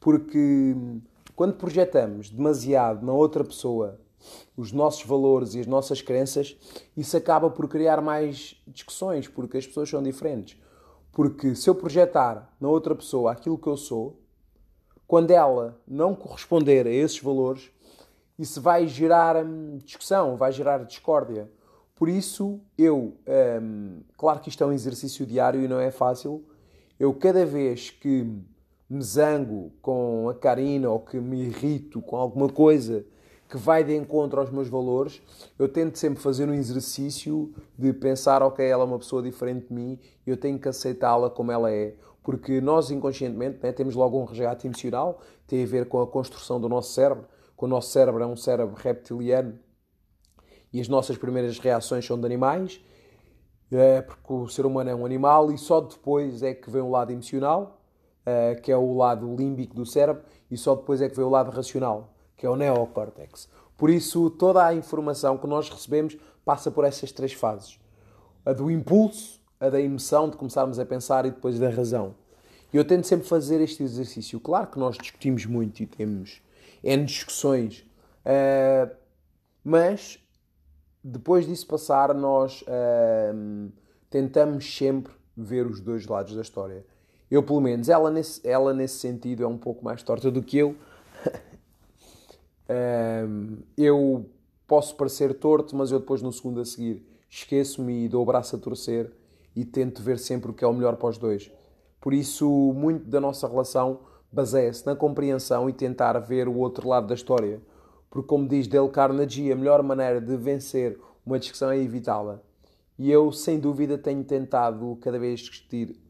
Porque 0.00 0.74
quando 1.34 1.56
projetamos 1.58 2.30
demasiado 2.30 3.04
na 3.04 3.12
outra 3.12 3.44
pessoa 3.44 4.00
os 4.56 4.72
nossos 4.72 5.04
valores 5.04 5.54
e 5.54 5.60
as 5.60 5.66
nossas 5.66 6.00
crenças, 6.00 6.56
isso 6.96 7.18
acaba 7.18 7.50
por 7.50 7.68
criar 7.68 8.00
mais 8.00 8.58
discussões, 8.66 9.28
porque 9.28 9.58
as 9.58 9.66
pessoas 9.66 9.90
são 9.90 10.02
diferentes. 10.02 10.58
Porque 11.12 11.54
se 11.54 11.68
eu 11.68 11.74
projetar 11.74 12.50
na 12.58 12.68
outra 12.68 12.94
pessoa 12.94 13.32
aquilo 13.32 13.58
que 13.58 13.66
eu 13.66 13.76
sou, 13.76 14.18
quando 15.06 15.32
ela 15.32 15.78
não 15.86 16.14
corresponder 16.14 16.86
a 16.86 16.90
esses 16.90 17.20
valores, 17.20 17.75
isso 18.38 18.60
vai 18.60 18.86
gerar 18.86 19.36
hum, 19.44 19.78
discussão, 19.84 20.36
vai 20.36 20.52
gerar 20.52 20.84
discórdia. 20.84 21.50
Por 21.94 22.08
isso, 22.08 22.60
eu, 22.76 23.14
hum, 23.62 24.00
claro 24.16 24.40
que 24.40 24.48
isto 24.48 24.62
é 24.62 24.66
um 24.66 24.72
exercício 24.72 25.24
diário 25.24 25.62
e 25.62 25.68
não 25.68 25.80
é 25.80 25.90
fácil, 25.90 26.44
eu 26.98 27.12
cada 27.14 27.44
vez 27.44 27.90
que 27.90 28.26
me 28.88 29.02
zango 29.02 29.72
com 29.82 30.28
a 30.28 30.34
Karina 30.34 30.88
ou 30.88 31.00
que 31.00 31.18
me 31.18 31.46
irrito 31.46 32.00
com 32.00 32.16
alguma 32.16 32.48
coisa 32.48 33.04
que 33.48 33.56
vai 33.56 33.84
de 33.84 33.94
encontro 33.94 34.40
aos 34.40 34.50
meus 34.50 34.68
valores, 34.68 35.22
eu 35.58 35.68
tento 35.68 35.96
sempre 35.98 36.20
fazer 36.20 36.48
um 36.48 36.54
exercício 36.54 37.54
de 37.78 37.92
pensar, 37.92 38.42
ok, 38.42 38.64
ela 38.64 38.82
é 38.82 38.86
uma 38.86 38.98
pessoa 38.98 39.22
diferente 39.22 39.68
de 39.68 39.74
mim, 39.74 39.98
eu 40.26 40.36
tenho 40.36 40.58
que 40.58 40.68
aceitá-la 40.68 41.30
como 41.30 41.52
ela 41.52 41.70
é, 41.70 41.94
porque 42.22 42.60
nós 42.60 42.90
inconscientemente 42.90 43.58
né, 43.62 43.70
temos 43.70 43.94
logo 43.94 44.20
um 44.20 44.24
resgate 44.24 44.66
emocional, 44.66 45.20
tem 45.46 45.62
a 45.62 45.66
ver 45.66 45.86
com 45.86 46.00
a 46.00 46.06
construção 46.06 46.60
do 46.60 46.68
nosso 46.68 46.92
cérebro, 46.92 47.24
que 47.56 47.64
o 47.64 47.68
nosso 47.68 47.90
cérebro 47.90 48.22
é 48.22 48.26
um 48.26 48.36
cérebro 48.36 48.74
reptiliano 48.76 49.58
e 50.72 50.80
as 50.80 50.88
nossas 50.88 51.16
primeiras 51.16 51.58
reações 51.58 52.04
são 52.04 52.18
de 52.18 52.26
animais, 52.26 52.80
é, 53.72 54.02
porque 54.02 54.32
o 54.32 54.46
ser 54.48 54.66
humano 54.66 54.90
é 54.90 54.94
um 54.94 55.06
animal 55.06 55.50
e 55.50 55.58
só 55.58 55.80
depois 55.80 56.42
é 56.42 56.54
que 56.54 56.70
vem 56.70 56.82
o 56.82 56.90
lado 56.90 57.12
emocional, 57.12 57.80
é, 58.24 58.54
que 58.56 58.70
é 58.70 58.76
o 58.76 58.94
lado 58.94 59.34
límbico 59.34 59.74
do 59.74 59.86
cérebro, 59.86 60.22
e 60.50 60.56
só 60.56 60.74
depois 60.74 61.00
é 61.00 61.08
que 61.08 61.16
vem 61.16 61.24
o 61.24 61.30
lado 61.30 61.50
racional, 61.50 62.14
que 62.36 62.44
é 62.44 62.50
o 62.50 62.56
neocórtex. 62.56 63.48
Por 63.76 63.90
isso, 63.90 64.30
toda 64.30 64.64
a 64.64 64.74
informação 64.74 65.36
que 65.36 65.46
nós 65.46 65.68
recebemos 65.68 66.16
passa 66.44 66.70
por 66.70 66.84
essas 66.84 67.12
três 67.12 67.32
fases: 67.32 67.78
a 68.44 68.52
do 68.52 68.70
impulso, 68.70 69.40
a 69.58 69.68
da 69.68 69.80
emoção, 69.80 70.28
de 70.28 70.36
começarmos 70.36 70.78
a 70.78 70.86
pensar 70.86 71.26
e 71.26 71.30
depois 71.30 71.58
da 71.58 71.68
razão. 71.68 72.14
E 72.72 72.76
eu 72.76 72.84
tento 72.84 73.06
sempre 73.06 73.26
fazer 73.26 73.60
este 73.60 73.82
exercício. 73.82 74.40
Claro 74.40 74.66
que 74.66 74.78
nós 74.78 74.96
discutimos 74.96 75.46
muito 75.46 75.82
e 75.82 75.86
temos 75.86 76.42
N 76.86 77.04
discussões, 77.04 77.84
uh, 78.24 78.94
mas 79.64 80.18
depois 81.02 81.46
disso 81.46 81.66
passar, 81.66 82.12
nós 82.14 82.62
uh, 82.62 83.72
tentamos 84.10 84.76
sempre 84.76 85.12
ver 85.36 85.66
os 85.66 85.80
dois 85.80 86.06
lados 86.06 86.34
da 86.34 86.42
história. 86.42 86.84
Eu, 87.30 87.42
pelo 87.42 87.60
menos, 87.60 87.88
ela 87.88 88.10
nesse, 88.10 88.46
ela 88.46 88.74
nesse 88.74 88.98
sentido 88.98 89.44
é 89.44 89.46
um 89.46 89.58
pouco 89.58 89.84
mais 89.84 90.02
torta 90.02 90.30
do 90.30 90.42
que 90.42 90.58
eu. 90.58 90.76
uh, 92.68 93.58
eu 93.78 94.28
posso 94.66 94.96
parecer 94.96 95.34
torto, 95.34 95.76
mas 95.76 95.92
eu 95.92 96.00
depois, 96.00 96.22
no 96.22 96.32
segundo 96.32 96.60
a 96.60 96.64
seguir, 96.64 97.06
esqueço-me 97.30 98.04
e 98.04 98.08
dou 98.08 98.22
o 98.22 98.26
braço 98.26 98.56
a 98.56 98.58
torcer 98.58 99.12
e 99.54 99.64
tento 99.64 100.02
ver 100.02 100.18
sempre 100.18 100.50
o 100.50 100.54
que 100.54 100.64
é 100.64 100.66
o 100.66 100.72
melhor 100.72 100.96
para 100.96 101.08
os 101.08 101.18
dois. 101.18 101.50
Por 102.00 102.12
isso, 102.12 102.48
muito 102.74 103.08
da 103.08 103.20
nossa 103.20 103.46
relação 103.48 104.00
baseia-se 104.36 104.86
na 104.86 104.94
compreensão 104.94 105.68
e 105.68 105.72
tentar 105.72 106.16
ver 106.20 106.46
o 106.46 106.56
outro 106.56 106.88
lado 106.88 107.08
da 107.08 107.14
história 107.14 107.60
porque, 108.16 108.28
como 108.28 108.48
diz 108.48 108.66
Dale 108.66 108.88
Carnegie, 108.88 109.52
a 109.52 109.56
melhor 109.56 109.82
maneira 109.82 110.22
de 110.22 110.36
vencer 110.38 110.98
uma 111.24 111.38
discussão 111.38 111.70
é 111.70 111.78
evitá-la. 111.78 112.40
E 112.98 113.10
eu, 113.10 113.30
sem 113.30 113.60
dúvida, 113.60 113.98
tenho 113.98 114.24
tentado 114.24 114.96
cada 115.02 115.18
vez 115.18 115.40
discutir 115.40 116.00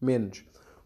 menos. 0.00 0.44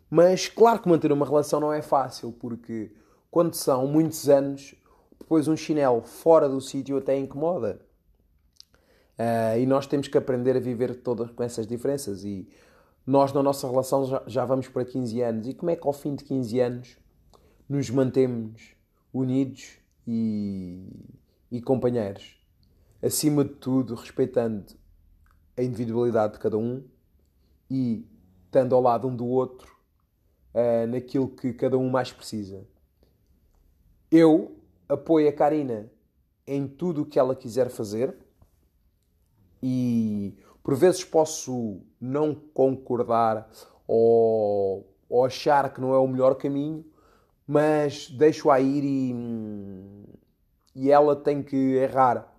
Mas, 0.09 0.49
claro 0.49 0.81
que 0.81 0.89
manter 0.89 1.13
uma 1.13 1.27
relação 1.27 1.61
não 1.61 1.71
é 1.71 1.83
fácil, 1.83 2.33
porque 2.33 2.93
quando 3.31 3.55
são 3.55 3.87
muitos 3.87 4.29
anos, 4.29 4.75
depois 5.19 5.49
um 5.49 5.57
chinelo 5.57 6.01
fora 6.01 6.49
do 6.49 6.63
sítio 6.63 6.97
até 6.97 7.15
incomoda. 7.15 7.81
Uh, 9.19 9.59
e 9.61 9.67
nós 9.67 9.87
temos 9.87 10.09
que 10.09 10.17
aprender 10.17 10.57
a 10.57 10.61
viver 10.61 11.03
todas 11.03 11.31
com 11.31 11.43
essas 11.43 11.67
diferenças. 11.67 12.25
E 12.25 12.49
nós, 13.07 13.33
na 13.33 13.43
nossa 13.43 13.69
relação, 13.69 14.05
já, 14.07 14.23
já 14.27 14.45
vamos 14.45 14.69
para 14.69 14.85
15 14.85 15.21
anos. 15.21 15.49
E 15.49 15.55
como 15.55 15.71
é 15.71 15.77
que, 15.77 15.87
ao 15.87 15.93
fim 15.93 16.15
de 16.15 16.25
15 16.25 16.61
anos, 16.61 16.99
nos 17.69 17.89
mantemos 17.91 18.75
unidos 19.13 19.79
e, 20.07 20.87
e 21.51 21.61
companheiros. 21.61 22.37
Acima 23.03 23.45
de 23.45 23.55
tudo, 23.55 23.95
respeitando 23.95 24.75
a 25.57 25.63
individualidade 25.63 26.35
de 26.35 26.39
cada 26.39 26.59
um 26.59 26.85
e 27.71 28.07
estando 28.45 28.75
ao 28.75 28.83
lado 28.83 29.07
um 29.07 29.15
do 29.15 29.27
outro 29.27 29.75
uh, 30.55 30.87
naquilo 30.89 31.29
que 31.29 31.53
cada 31.53 31.79
um 31.79 31.89
mais 31.89 32.13
precisa. 32.13 32.67
Eu 34.11 34.57
apoio 34.89 35.29
a 35.29 35.33
Karina 35.33 35.91
em 36.47 36.67
tudo 36.67 37.03
o 37.03 37.07
que 37.07 37.19
ela 37.19 37.37
quiser 37.37 37.71
fazer 37.71 38.17
e 39.63 40.37
Por 40.71 40.77
vezes 40.77 41.03
posso 41.03 41.81
não 42.01 42.33
concordar 42.33 43.51
ou, 43.89 44.87
ou 45.09 45.25
achar 45.25 45.75
que 45.75 45.81
não 45.81 45.93
é 45.93 45.99
o 45.99 46.07
melhor 46.07 46.37
caminho, 46.37 46.85
mas 47.45 48.09
deixo-a 48.09 48.61
ir 48.61 48.85
e, 48.85 50.07
e 50.77 50.89
ela 50.93 51.17
tem 51.17 51.43
que 51.43 51.57
errar 51.57 52.33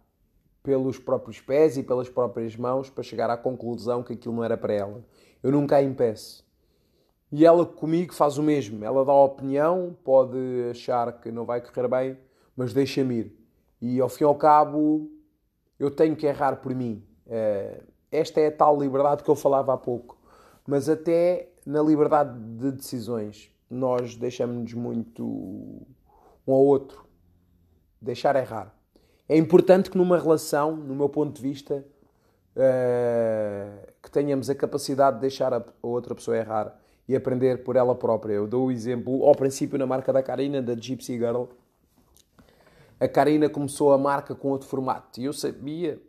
pelos 0.63 0.97
próprios 0.97 1.41
pés 1.41 1.75
e 1.75 1.83
pelas 1.83 2.07
próprias 2.07 2.55
mãos 2.55 2.89
para 2.89 3.03
chegar 3.03 3.29
à 3.29 3.35
conclusão 3.35 4.01
que 4.01 4.13
aquilo 4.13 4.35
não 4.35 4.45
era 4.45 4.55
para 4.55 4.75
ela. 4.75 5.03
Eu 5.43 5.51
nunca 5.51 5.75
a 5.75 5.83
impeço. 5.83 6.47
E 7.33 7.45
ela 7.45 7.65
comigo 7.65 8.13
faz 8.13 8.37
o 8.37 8.43
mesmo. 8.43 8.85
Ela 8.85 9.03
dá 9.03 9.11
a 9.11 9.25
opinião, 9.25 9.93
pode 10.05 10.37
achar 10.69 11.19
que 11.19 11.29
não 11.33 11.43
vai 11.43 11.59
correr 11.59 11.89
bem, 11.89 12.17
mas 12.55 12.71
deixa-me 12.71 13.15
ir. 13.15 13.37
E 13.81 13.99
ao 13.99 14.07
fim 14.07 14.23
e 14.23 14.27
ao 14.27 14.35
cabo, 14.35 15.11
eu 15.77 15.91
tenho 15.91 16.15
que 16.15 16.25
errar 16.25 16.61
por 16.61 16.73
mim. 16.73 17.05
Eh, 17.27 17.81
esta 18.11 18.39
é 18.41 18.47
a 18.47 18.51
tal 18.51 18.79
liberdade 18.79 19.23
que 19.23 19.29
eu 19.29 19.35
falava 19.35 19.73
há 19.73 19.77
pouco. 19.77 20.17
Mas 20.67 20.89
até 20.89 21.49
na 21.65 21.81
liberdade 21.81 22.37
de 22.37 22.71
decisões 22.71 23.51
nós 23.69 24.15
deixamos-nos 24.15 24.73
muito 24.73 25.23
um 25.25 26.53
ao 26.53 26.59
outro. 26.59 27.05
Deixar 28.01 28.35
errar. 28.35 28.75
É 29.29 29.37
importante 29.37 29.89
que 29.89 29.97
numa 29.97 30.17
relação, 30.17 30.75
no 30.75 30.93
meu 30.93 31.07
ponto 31.07 31.35
de 31.35 31.41
vista, 31.41 31.85
uh, 32.55 33.91
que 34.01 34.11
tenhamos 34.11 34.49
a 34.49 34.55
capacidade 34.55 35.15
de 35.17 35.21
deixar 35.21 35.53
a 35.53 35.63
outra 35.81 36.13
pessoa 36.13 36.35
errar 36.35 36.77
e 37.07 37.15
aprender 37.15 37.63
por 37.63 37.75
ela 37.75 37.95
própria. 37.95 38.33
Eu 38.33 38.47
dou 38.47 38.67
o 38.67 38.71
exemplo 38.71 39.23
ao 39.23 39.33
princípio 39.33 39.77
na 39.77 39.85
marca 39.85 40.11
da 40.11 40.21
Karina, 40.21 40.61
da 40.61 40.75
Gypsy 40.75 41.17
Girl. 41.17 41.45
A 42.99 43.07
Karina 43.07 43.49
começou 43.49 43.93
a 43.93 43.97
marca 43.97 44.35
com 44.35 44.49
outro 44.49 44.67
formato 44.67 45.19
e 45.19 45.25
eu 45.25 45.33
sabia, 45.33 46.01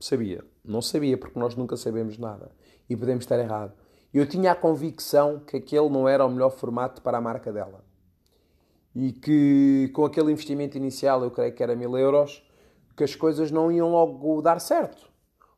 sabia, 0.00 0.44
não 0.70 0.82
sabia 0.82 1.16
porque 1.16 1.38
nós 1.38 1.54
nunca 1.54 1.76
sabemos 1.76 2.18
nada 2.18 2.50
e 2.88 2.96
podemos 2.96 3.24
estar 3.24 3.38
errado 3.38 3.72
eu 4.12 4.26
tinha 4.26 4.52
a 4.52 4.54
convicção 4.54 5.40
que 5.40 5.56
aquele 5.58 5.88
não 5.90 6.08
era 6.08 6.24
o 6.24 6.30
melhor 6.30 6.50
formato 6.50 7.02
para 7.02 7.18
a 7.18 7.20
marca 7.20 7.52
dela. 7.52 7.84
E 8.94 9.12
que 9.12 9.90
com 9.92 10.04
aquele 10.04 10.32
investimento 10.32 10.76
inicial, 10.76 11.22
eu 11.22 11.30
creio 11.30 11.54
que 11.54 11.62
era 11.62 11.76
mil 11.76 11.96
euros, 11.96 12.42
que 12.96 13.04
as 13.04 13.14
coisas 13.14 13.50
não 13.50 13.70
iam 13.70 13.90
logo 13.90 14.40
dar 14.40 14.60
certo. 14.60 15.08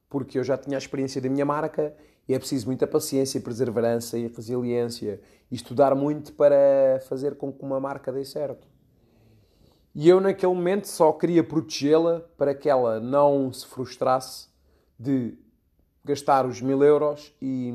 Porque 0.08 0.38
eu 0.38 0.44
já 0.44 0.58
tinha 0.58 0.76
a 0.76 0.78
experiência 0.78 1.20
da 1.20 1.28
minha 1.28 1.44
marca 1.44 1.94
e 2.28 2.34
é 2.34 2.38
preciso 2.38 2.66
muita 2.66 2.86
paciência, 2.86 3.40
perseverança 3.40 4.18
e 4.18 4.26
resiliência 4.26 5.20
e 5.50 5.54
estudar 5.54 5.94
muito 5.94 6.32
para 6.32 7.00
fazer 7.08 7.36
com 7.36 7.52
que 7.52 7.64
uma 7.64 7.78
marca 7.78 8.12
dê 8.12 8.24
certo. 8.24 8.68
E 9.94 10.08
eu, 10.08 10.20
naquele 10.20 10.52
momento, 10.52 10.86
só 10.86 11.12
queria 11.12 11.42
protegê-la 11.42 12.20
para 12.36 12.54
que 12.54 12.68
ela 12.68 13.00
não 13.00 13.52
se 13.52 13.66
frustrasse 13.66 14.50
de 15.00 15.33
gastar 16.04 16.45
os 16.45 16.61
mil 16.61 16.85
euros 16.85 17.33
e, 17.40 17.73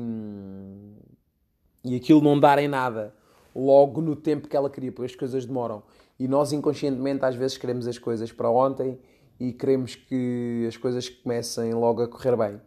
e 1.84 1.96
aquilo 1.96 2.20
não 2.20 2.38
dar 2.38 2.60
em 2.60 2.68
nada 2.68 3.12
logo 3.52 4.00
no 4.00 4.14
tempo 4.14 4.46
que 4.46 4.56
ela 4.56 4.70
queria, 4.70 4.92
porque 4.92 5.06
as 5.06 5.16
coisas 5.16 5.44
demoram. 5.44 5.82
E 6.20 6.28
nós 6.28 6.52
inconscientemente 6.52 7.24
às 7.24 7.34
vezes 7.34 7.58
queremos 7.58 7.88
as 7.88 7.98
coisas 7.98 8.30
para 8.30 8.48
ontem 8.48 8.96
e 9.40 9.52
queremos 9.52 9.96
que 9.96 10.64
as 10.68 10.76
coisas 10.76 11.08
comecem 11.08 11.74
logo 11.74 12.00
a 12.02 12.08
correr 12.08 12.36
bem. 12.36 12.60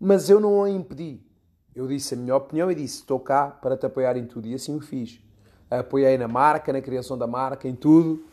Mas 0.00 0.28
eu 0.28 0.40
não 0.40 0.64
a 0.64 0.70
impedi. 0.70 1.20
Eu 1.74 1.86
disse 1.86 2.14
a 2.14 2.16
minha 2.16 2.34
opinião 2.34 2.70
e 2.70 2.74
disse: 2.74 2.96
estou 2.96 3.20
cá 3.20 3.46
para 3.46 3.76
te 3.76 3.86
apoiar 3.86 4.16
em 4.16 4.26
tudo. 4.26 4.48
E 4.48 4.54
assim 4.54 4.76
o 4.76 4.80
fiz. 4.80 5.20
Apoiei 5.70 6.18
na 6.18 6.28
marca, 6.28 6.72
na 6.72 6.82
criação 6.82 7.16
da 7.16 7.26
marca, 7.26 7.68
em 7.68 7.74
tudo. 7.74 8.24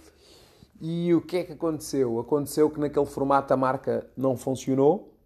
E 0.81 1.13
o 1.13 1.21
que 1.21 1.37
é 1.37 1.43
que 1.43 1.53
aconteceu? 1.53 2.19
Aconteceu 2.19 2.69
que 2.69 2.79
naquele 2.79 3.05
formato 3.05 3.53
a 3.53 3.57
marca 3.57 4.09
não 4.17 4.35
funcionou 4.35 5.18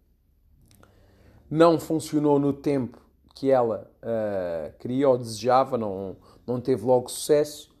não 1.50 1.78
funcionou 1.78 2.38
no 2.38 2.52
tempo 2.52 2.98
que 3.34 3.50
ela 3.50 3.90
uh, 4.02 4.72
queria 4.78 5.08
ou 5.08 5.18
desejava, 5.18 5.76
não, 5.76 6.16
não 6.46 6.60
teve 6.60 6.84
logo 6.84 7.08
sucesso, 7.08 7.74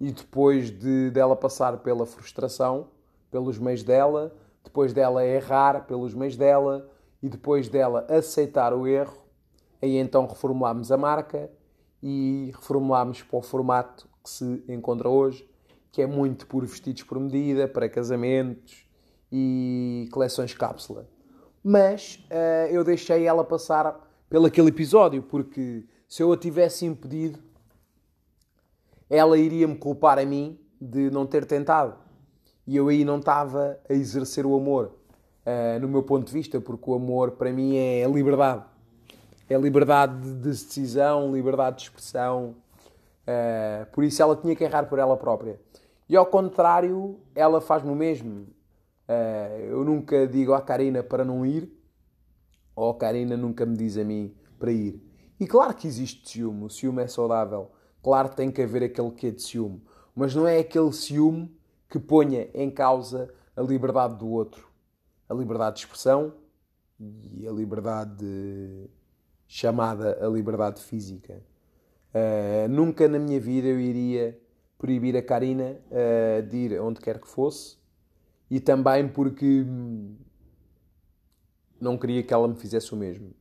e 0.00 0.10
depois 0.10 0.70
de 0.70 1.10
dela 1.10 1.36
passar 1.36 1.78
pela 1.78 2.04
frustração, 2.04 2.88
pelos 3.30 3.58
meios 3.58 3.82
dela, 3.82 4.34
depois 4.64 4.92
dela 4.92 5.24
errar 5.24 5.86
pelos 5.86 6.14
meios 6.14 6.36
dela, 6.36 6.88
e 7.22 7.28
depois 7.28 7.68
dela 7.68 8.06
aceitar 8.08 8.72
o 8.72 8.86
erro, 8.86 9.18
aí 9.82 9.96
então 9.96 10.26
reformulámos 10.26 10.92
a 10.92 10.96
marca 10.96 11.50
e 12.02 12.52
reformulámos 12.54 13.22
para 13.22 13.38
o 13.38 13.42
formato 13.42 14.08
que 14.22 14.30
se 14.30 14.64
encontra 14.68 15.08
hoje, 15.08 15.48
que 15.90 16.02
é 16.02 16.06
muito 16.06 16.46
por 16.46 16.64
vestidos 16.64 17.02
por 17.02 17.18
medida, 17.18 17.66
para 17.66 17.88
casamentos 17.88 18.86
e 19.32 20.08
coleções 20.12 20.54
cápsula 20.54 21.06
mas 21.68 22.18
uh, 22.30 22.72
eu 22.72 22.82
deixei 22.82 23.26
ela 23.26 23.44
passar 23.44 24.00
pelo 24.30 24.46
aquele 24.46 24.68
episódio, 24.68 25.22
porque 25.22 25.84
se 26.08 26.22
eu 26.22 26.32
a 26.32 26.36
tivesse 26.36 26.86
impedido, 26.86 27.38
ela 29.10 29.36
iria 29.36 29.68
me 29.68 29.76
culpar 29.76 30.18
a 30.18 30.24
mim 30.24 30.58
de 30.80 31.10
não 31.10 31.26
ter 31.26 31.44
tentado. 31.44 31.94
E 32.66 32.74
eu 32.74 32.88
aí 32.88 33.04
não 33.04 33.18
estava 33.18 33.78
a 33.86 33.92
exercer 33.92 34.46
o 34.46 34.56
amor, 34.56 34.94
uh, 35.44 35.78
no 35.78 35.88
meu 35.88 36.02
ponto 36.02 36.28
de 36.28 36.32
vista, 36.32 36.58
porque 36.58 36.90
o 36.90 36.94
amor 36.94 37.32
para 37.32 37.52
mim 37.52 37.76
é 37.76 38.06
liberdade. 38.06 38.64
É 39.46 39.58
liberdade 39.58 40.22
de 40.22 40.34
decisão, 40.36 41.34
liberdade 41.34 41.76
de 41.76 41.82
expressão. 41.82 42.54
Uh, 43.26 43.84
por 43.92 44.04
isso 44.04 44.22
ela 44.22 44.34
tinha 44.34 44.56
que 44.56 44.64
errar 44.64 44.84
por 44.84 44.98
ela 44.98 45.18
própria. 45.18 45.60
E 46.08 46.16
ao 46.16 46.24
contrário, 46.24 47.18
ela 47.34 47.60
faz-me 47.60 47.90
o 47.90 47.94
mesmo. 47.94 48.46
Uh, 49.08 49.58
eu 49.70 49.84
nunca 49.84 50.26
digo 50.26 50.52
à 50.52 50.60
Karina 50.60 51.02
para 51.02 51.24
não 51.24 51.46
ir, 51.46 51.72
ou 52.76 52.90
a 52.90 52.98
Karina 52.98 53.38
nunca 53.38 53.64
me 53.64 53.74
diz 53.74 53.96
a 53.96 54.04
mim 54.04 54.34
para 54.58 54.70
ir. 54.70 55.02
E 55.40 55.46
claro 55.46 55.74
que 55.74 55.86
existe 55.86 56.28
ciúme, 56.28 56.64
o 56.64 56.68
ciúme 56.68 57.02
é 57.02 57.06
saudável. 57.06 57.70
Claro 58.02 58.28
que 58.28 58.36
tem 58.36 58.50
que 58.50 58.60
haver 58.60 58.82
aquele 58.82 59.10
que 59.12 59.28
é 59.28 59.30
de 59.30 59.42
ciúme. 59.42 59.82
Mas 60.14 60.34
não 60.34 60.46
é 60.46 60.58
aquele 60.58 60.92
ciúme 60.92 61.56
que 61.88 61.98
ponha 61.98 62.48
em 62.52 62.70
causa 62.70 63.32
a 63.56 63.62
liberdade 63.62 64.16
do 64.16 64.28
outro. 64.28 64.68
A 65.28 65.34
liberdade 65.34 65.76
de 65.76 65.82
expressão 65.82 66.34
e 67.00 67.46
a 67.46 67.52
liberdade 67.52 68.90
chamada 69.46 70.18
a 70.24 70.28
liberdade 70.28 70.82
física. 70.82 71.42
Uh, 72.12 72.68
nunca 72.68 73.08
na 73.08 73.18
minha 73.18 73.40
vida 73.40 73.68
eu 73.68 73.80
iria 73.80 74.38
proibir 74.76 75.16
a 75.16 75.22
Karina 75.22 75.80
uh, 75.90 76.42
de 76.42 76.56
ir 76.56 76.80
onde 76.80 77.00
quer 77.00 77.18
que 77.18 77.28
fosse 77.28 77.77
e 78.50 78.60
também 78.60 79.08
porque 79.08 79.64
não 81.80 81.96
queria 81.96 82.22
que 82.22 82.32
ela 82.32 82.48
me 82.48 82.56
fizesse 82.56 82.92
o 82.92 82.96
mesmo. 82.96 83.32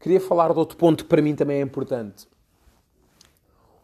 Queria 0.00 0.20
falar 0.20 0.52
de 0.52 0.58
outro 0.58 0.76
ponto 0.76 1.04
que 1.04 1.08
para 1.08 1.22
mim 1.22 1.34
também 1.34 1.58
é 1.58 1.60
importante. 1.62 2.26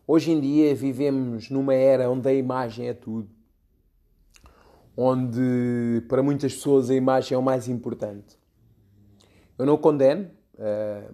Hoje 0.07 0.33
em 0.33 0.41
dia 0.41 0.75
vivemos 0.75 1.51
numa 1.51 1.75
era 1.75 2.11
onde 2.11 2.29
a 2.29 2.33
imagem 2.33 2.89
é 2.89 2.95
tudo. 2.95 3.29
Onde 4.97 6.05
para 6.09 6.23
muitas 6.23 6.55
pessoas 6.55 6.91
a 6.91 6.95
imagem 6.95 7.37
é 7.37 7.39
o 7.39 7.43
mais 7.43 7.69
importante. 7.69 8.37
Eu 9.57 9.67
não 9.67 9.77
condeno, 9.77 10.31
eh, 10.59 11.09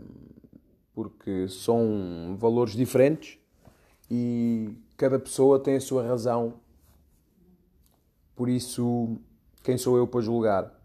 porque 0.95 1.49
são 1.49 2.37
valores 2.39 2.75
diferentes 2.75 3.39
e 4.11 4.71
cada 4.97 5.19
pessoa 5.19 5.59
tem 5.59 5.77
a 5.77 5.81
sua 5.81 6.07
razão 6.07 6.55
por 8.35 8.49
isso, 8.49 9.17
quem 9.63 9.79
sou 9.79 9.97
eu 9.97 10.07
para 10.07 10.21
julgar? 10.21 10.81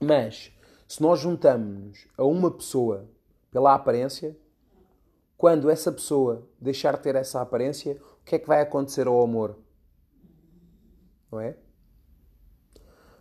Mas, 0.00 0.52
se 0.88 1.02
nós 1.02 1.20
juntamos 1.20 2.06
a 2.16 2.24
uma 2.24 2.50
pessoa 2.50 3.08
pela 3.50 3.74
aparência, 3.74 4.36
quando 5.36 5.70
essa 5.70 5.92
pessoa 5.92 6.48
deixar 6.60 6.96
de 6.96 7.02
ter 7.02 7.16
essa 7.16 7.40
aparência, 7.40 8.00
o 8.20 8.24
que 8.24 8.34
é 8.34 8.38
que 8.38 8.48
vai 8.48 8.60
acontecer 8.60 9.06
ao 9.06 9.22
amor? 9.22 9.58
Não 11.30 11.40
é? 11.40 11.56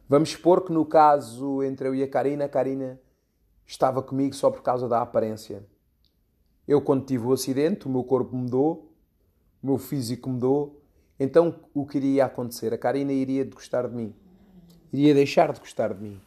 Vamos 0.08 0.32
supor 0.32 0.66
que 0.66 0.72
no 0.72 0.86
caso 0.86 1.62
entre 1.64 1.88
eu 1.88 1.94
e 1.94 2.02
a 2.02 2.08
Karina, 2.10 2.46
a 2.46 2.50
Karina 2.50 3.00
estava 3.66 4.02
comigo 4.02 4.34
só 4.34 4.50
por 4.50 4.64
causa 4.64 4.88
da 4.88 5.02
aparência. 5.02 5.64
Eu, 6.68 6.82
quando 6.82 7.06
tive 7.06 7.26
o 7.26 7.34
acidente, 7.34 7.88
o 7.88 7.90
meu 7.90 8.04
corpo 8.04 8.36
mudou, 8.36 8.92
o 9.62 9.68
meu 9.68 9.78
físico 9.78 10.30
mudou, 10.30 10.82
então 11.20 11.56
o 11.74 11.86
que 11.86 11.98
iria 11.98 12.26
acontecer? 12.26 12.74
A 12.74 12.78
Karina 12.78 13.12
iria 13.12 13.44
gostar 13.44 13.88
de 13.88 13.96
mim. 13.96 14.16
Iria 14.94 15.14
deixar 15.14 15.52
de 15.52 15.60
gostar 15.60 15.94
de 15.94 16.02
mim. 16.02 16.22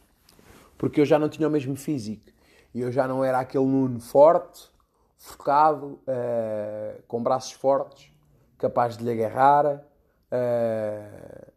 Porque 0.77 1.01
eu 1.01 1.07
já 1.07 1.19
não 1.19 1.29
tinha 1.29 1.49
o 1.49 1.51
mesmo 1.51 1.75
físico. 1.75 2.31
E 2.75 2.81
eu 2.81 2.93
já 2.93 3.09
não 3.09 3.25
era 3.25 3.41
aquele 3.41 3.65
Nuno 3.65 4.01
forte, 4.01 4.71
focado, 5.17 6.01
uh, 6.07 7.03
com 7.07 7.23
braços 7.23 7.53
fortes, 7.53 8.13
capaz 8.59 8.97
de 8.97 9.05
lhe 9.05 9.13
agarrar, 9.13 9.77
uh, 9.77 11.53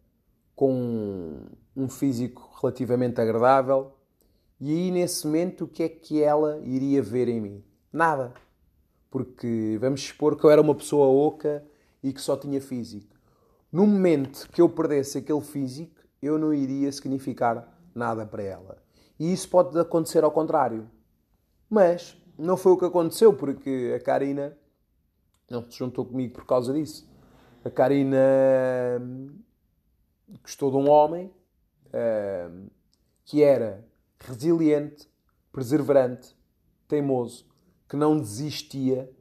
com 0.55 1.47
um 1.75 1.89
físico 1.89 2.49
relativamente 2.61 3.19
agradável. 3.19 3.93
E 4.59 4.71
aí, 4.71 4.91
nesse 4.91 5.25
momento, 5.25 5.65
o 5.65 5.67
que 5.67 5.83
é 5.83 5.89
que 5.89 6.23
ela 6.23 6.59
iria 6.63 7.01
ver 7.01 7.27
em 7.27 7.41
mim? 7.41 7.63
Nada. 7.91 8.33
Porque 9.09 9.77
vamos 9.79 10.01
supor 10.01 10.37
que 10.37 10.45
eu 10.45 10.49
era 10.49 10.61
uma 10.61 10.75
pessoa 10.75 11.07
oca 11.07 11.65
e 12.01 12.13
que 12.13 12.21
só 12.21 12.37
tinha 12.37 12.61
físico 12.61 13.14
no 13.75 13.85
momento 13.85 14.49
que 14.53 14.61
eu 14.61 14.69
perdesse 14.69 15.17
aquele 15.17 15.41
físico, 15.41 15.99
eu 16.21 16.37
não 16.37 16.53
iria 16.53 16.89
significar 16.93 17.77
nada 17.93 18.25
para 18.25 18.41
ela. 18.41 18.81
E 19.19 19.33
isso 19.33 19.49
pode 19.49 19.77
acontecer 19.77 20.23
ao 20.23 20.31
contrário. 20.31 20.89
Mas 21.69 22.17
não 22.37 22.55
foi 22.55 22.71
o 22.71 22.77
que 22.77 22.85
aconteceu, 22.85 23.33
porque 23.33 23.93
a 23.93 24.01
Karina 24.01 24.57
não 25.49 25.69
se 25.69 25.77
juntou 25.77 26.05
comigo 26.05 26.35
por 26.35 26.45
causa 26.45 26.71
disso. 26.71 27.05
A 27.65 27.69
Karina 27.69 28.17
hum, 29.01 29.39
gostou 30.41 30.71
de 30.71 30.77
um 30.77 30.89
homem 30.89 31.29
uh, 31.87 32.69
que 33.25 33.43
era 33.43 33.85
resiliente, 34.21 35.05
perseverante, 35.51 36.33
teimoso, 36.87 37.45
que 37.89 37.97
não 37.97 38.17
desistia 38.17 39.11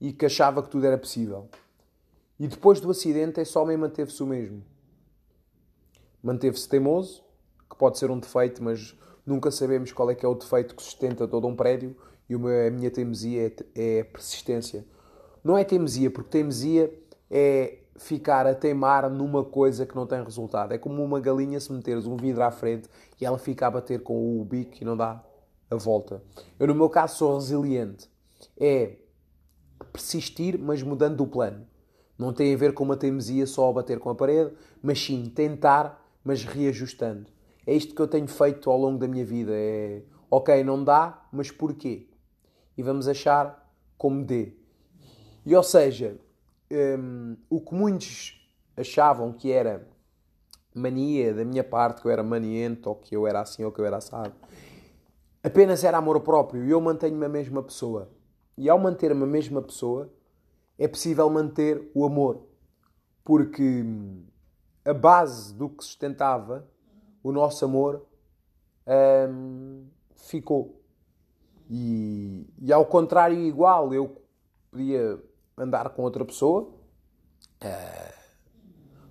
e 0.00 0.10
que 0.10 0.24
achava 0.24 0.62
que 0.62 0.70
tudo 0.70 0.86
era 0.86 0.96
possível. 0.96 1.50
E 2.38 2.46
depois 2.46 2.80
do 2.80 2.90
acidente, 2.90 3.40
esse 3.40 3.58
homem 3.58 3.76
manteve-se 3.76 4.22
o 4.22 4.26
mesmo. 4.26 4.62
Manteve-se 6.22 6.68
teimoso, 6.68 7.24
que 7.68 7.76
pode 7.76 7.98
ser 7.98 8.10
um 8.10 8.18
defeito, 8.18 8.62
mas 8.62 8.96
nunca 9.26 9.50
sabemos 9.50 9.92
qual 9.92 10.10
é 10.10 10.14
que 10.14 10.24
é 10.24 10.28
o 10.28 10.34
defeito 10.34 10.74
que 10.74 10.82
sustenta 10.82 11.26
todo 11.26 11.46
um 11.46 11.56
prédio 11.56 11.96
e 12.28 12.34
a 12.34 12.70
minha 12.70 12.90
teimosia 12.90 13.46
é, 13.46 13.98
é 14.00 14.04
persistência. 14.04 14.84
Não 15.42 15.56
é 15.56 15.64
teimosia, 15.64 16.10
porque 16.10 16.30
teimosia 16.30 16.92
é 17.30 17.78
ficar 17.96 18.46
a 18.46 18.54
teimar 18.54 19.10
numa 19.10 19.44
coisa 19.44 19.84
que 19.84 19.96
não 19.96 20.06
tem 20.06 20.22
resultado. 20.22 20.72
É 20.72 20.78
como 20.78 21.02
uma 21.02 21.20
galinha 21.20 21.58
se 21.58 21.72
meteres 21.72 22.06
um 22.06 22.16
vidro 22.16 22.42
à 22.42 22.50
frente 22.50 22.88
e 23.20 23.24
ela 23.24 23.38
fica 23.38 23.66
a 23.66 23.70
bater 23.70 24.02
com 24.02 24.40
o 24.40 24.44
bico 24.44 24.76
e 24.80 24.84
não 24.84 24.96
dá 24.96 25.24
a 25.70 25.76
volta. 25.76 26.22
Eu, 26.58 26.66
no 26.68 26.74
meu 26.74 26.88
caso, 26.88 27.16
sou 27.16 27.34
resiliente. 27.36 28.08
É 28.58 28.96
persistir, 29.92 30.58
mas 30.58 30.82
mudando 30.82 31.20
o 31.22 31.26
plano. 31.26 31.66
Não 32.18 32.32
tem 32.32 32.52
a 32.52 32.56
ver 32.56 32.74
com 32.74 32.82
uma 32.82 32.96
teimosia 32.96 33.46
só 33.46 33.70
a 33.70 33.72
bater 33.72 34.00
com 34.00 34.10
a 34.10 34.14
parede, 34.14 34.52
mas 34.82 35.00
sim 35.00 35.30
tentar, 35.32 36.04
mas 36.24 36.42
reajustando. 36.42 37.26
É 37.64 37.72
isto 37.72 37.94
que 37.94 38.02
eu 38.02 38.08
tenho 38.08 38.26
feito 38.26 38.68
ao 38.70 38.76
longo 38.76 38.98
da 38.98 39.06
minha 39.06 39.24
vida. 39.24 39.52
É, 39.54 40.02
ok, 40.28 40.64
não 40.64 40.82
dá, 40.82 41.26
mas 41.30 41.50
porquê? 41.50 42.08
E 42.76 42.82
vamos 42.82 43.06
achar 43.06 43.72
como 43.96 44.24
dê. 44.24 44.52
E 45.46 45.54
ou 45.54 45.62
seja, 45.62 46.18
um, 46.70 47.36
o 47.48 47.60
que 47.60 47.74
muitos 47.74 48.38
achavam 48.76 49.32
que 49.32 49.50
era 49.52 49.88
mania 50.74 51.32
da 51.34 51.44
minha 51.44 51.64
parte, 51.64 52.00
que 52.00 52.06
eu 52.06 52.10
era 52.10 52.22
maniento, 52.22 52.88
ou 52.88 52.94
que 52.94 53.14
eu 53.14 53.26
era 53.26 53.40
assim, 53.40 53.64
ou 53.64 53.72
que 53.72 53.80
eu 53.80 53.86
era 53.86 53.96
assado, 53.96 54.32
apenas 55.42 55.84
era 55.84 55.98
amor 55.98 56.20
próprio 56.20 56.64
e 56.64 56.70
eu 56.70 56.80
mantenho-me 56.80 57.26
a 57.26 57.28
mesma 57.28 57.62
pessoa. 57.62 58.10
E 58.56 58.68
ao 58.68 58.78
manter-me 58.78 59.22
a 59.22 59.26
mesma 59.26 59.62
pessoa, 59.62 60.12
é 60.78 60.86
possível 60.86 61.28
manter 61.28 61.90
o 61.94 62.04
amor. 62.04 62.46
Porque 63.24 63.84
a 64.84 64.94
base 64.94 65.52
do 65.52 65.68
que 65.68 65.84
sustentava 65.84 66.66
o 67.22 67.32
nosso 67.32 67.64
amor 67.64 68.06
hum, 69.28 69.86
ficou. 70.14 70.80
E, 71.68 72.46
e 72.58 72.72
ao 72.72 72.86
contrário, 72.86 73.36
igual, 73.38 73.92
eu 73.92 74.22
podia 74.70 75.22
andar 75.56 75.90
com 75.90 76.02
outra 76.02 76.24
pessoa. 76.24 76.70
Uh, 77.62 78.18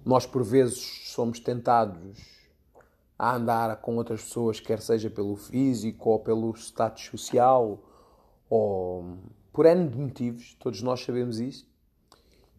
nós, 0.03 0.25
por 0.25 0.43
vezes, 0.43 1.11
somos 1.11 1.39
tentados 1.39 2.17
a 3.19 3.35
andar 3.35 3.75
com 3.81 3.97
outras 3.97 4.23
pessoas, 4.23 4.59
quer 4.59 4.79
seja 4.79 5.09
pelo 5.09 5.35
físico 5.35 6.09
ou 6.09 6.19
pelo 6.19 6.55
status 6.55 7.05
social 7.05 7.79
ou 8.49 9.17
por 9.57 9.65
N 9.65 9.89
de 9.89 9.97
motivos, 9.97 10.55
todos 10.59 10.83
nós 10.83 11.03
sabemos 11.03 11.39
isso. 11.39 11.67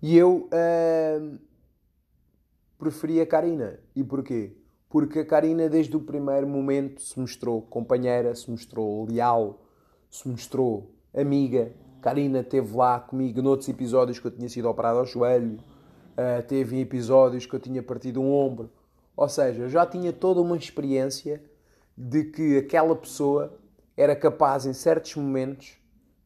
E 0.03 0.19
eu 0.19 0.49
uh, 0.49 1.39
preferi 2.77 3.21
a 3.21 3.27
Karina. 3.27 3.79
E 3.95 4.03
porquê? 4.03 4.57
Porque 4.89 5.21
a 5.21 5.25
Karina, 5.25 5.69
desde 5.69 5.97
o 5.97 6.01
primeiro 6.01 6.49
momento, 6.49 7.01
se 7.01 7.17
mostrou 7.21 7.63
companheira, 7.63 8.35
se 8.35 8.51
mostrou 8.51 9.07
leal, 9.09 9.63
se 10.11 10.29
mostrou 10.29 10.91
amiga, 11.15 11.73
Karina 12.03 12.41
esteve 12.41 12.77
lá 12.77 12.99
comigo 12.99 13.41
noutros 13.43 13.69
episódios 13.69 14.19
que 14.19 14.27
eu 14.27 14.33
tinha 14.33 14.49
sido 14.49 14.69
operado 14.69 14.99
ao 14.99 15.07
joelho, 15.07 15.55
uh, 15.55 16.43
teve 16.49 16.79
em 16.79 16.81
episódios 16.81 17.47
que 17.47 17.55
eu 17.55 17.61
tinha 17.61 17.81
partido 17.81 18.21
um 18.21 18.33
ombro. 18.33 18.73
Ou 19.17 19.29
seja, 19.29 19.63
eu 19.63 19.69
já 19.69 19.87
tinha 19.87 20.13
toda 20.13 20.41
uma 20.41 20.57
experiência 20.57 21.41
de 21.97 22.25
que 22.25 22.59
aquela 22.59 22.97
pessoa 22.97 23.57
era 23.97 24.17
capaz, 24.17 24.67
em 24.67 24.73
certos 24.73 25.15
momentos, 25.15 25.78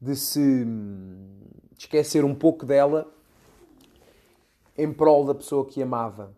de 0.03 0.17
se 0.17 0.41
hum, 0.41 1.29
esquecer 1.79 2.25
um 2.25 2.35
pouco 2.35 2.67
dela 2.67 3.07
em 4.77 4.93
prol 4.93 5.25
da 5.25 5.33
pessoa 5.33 5.65
que 5.65 5.81
amava. 5.81 6.35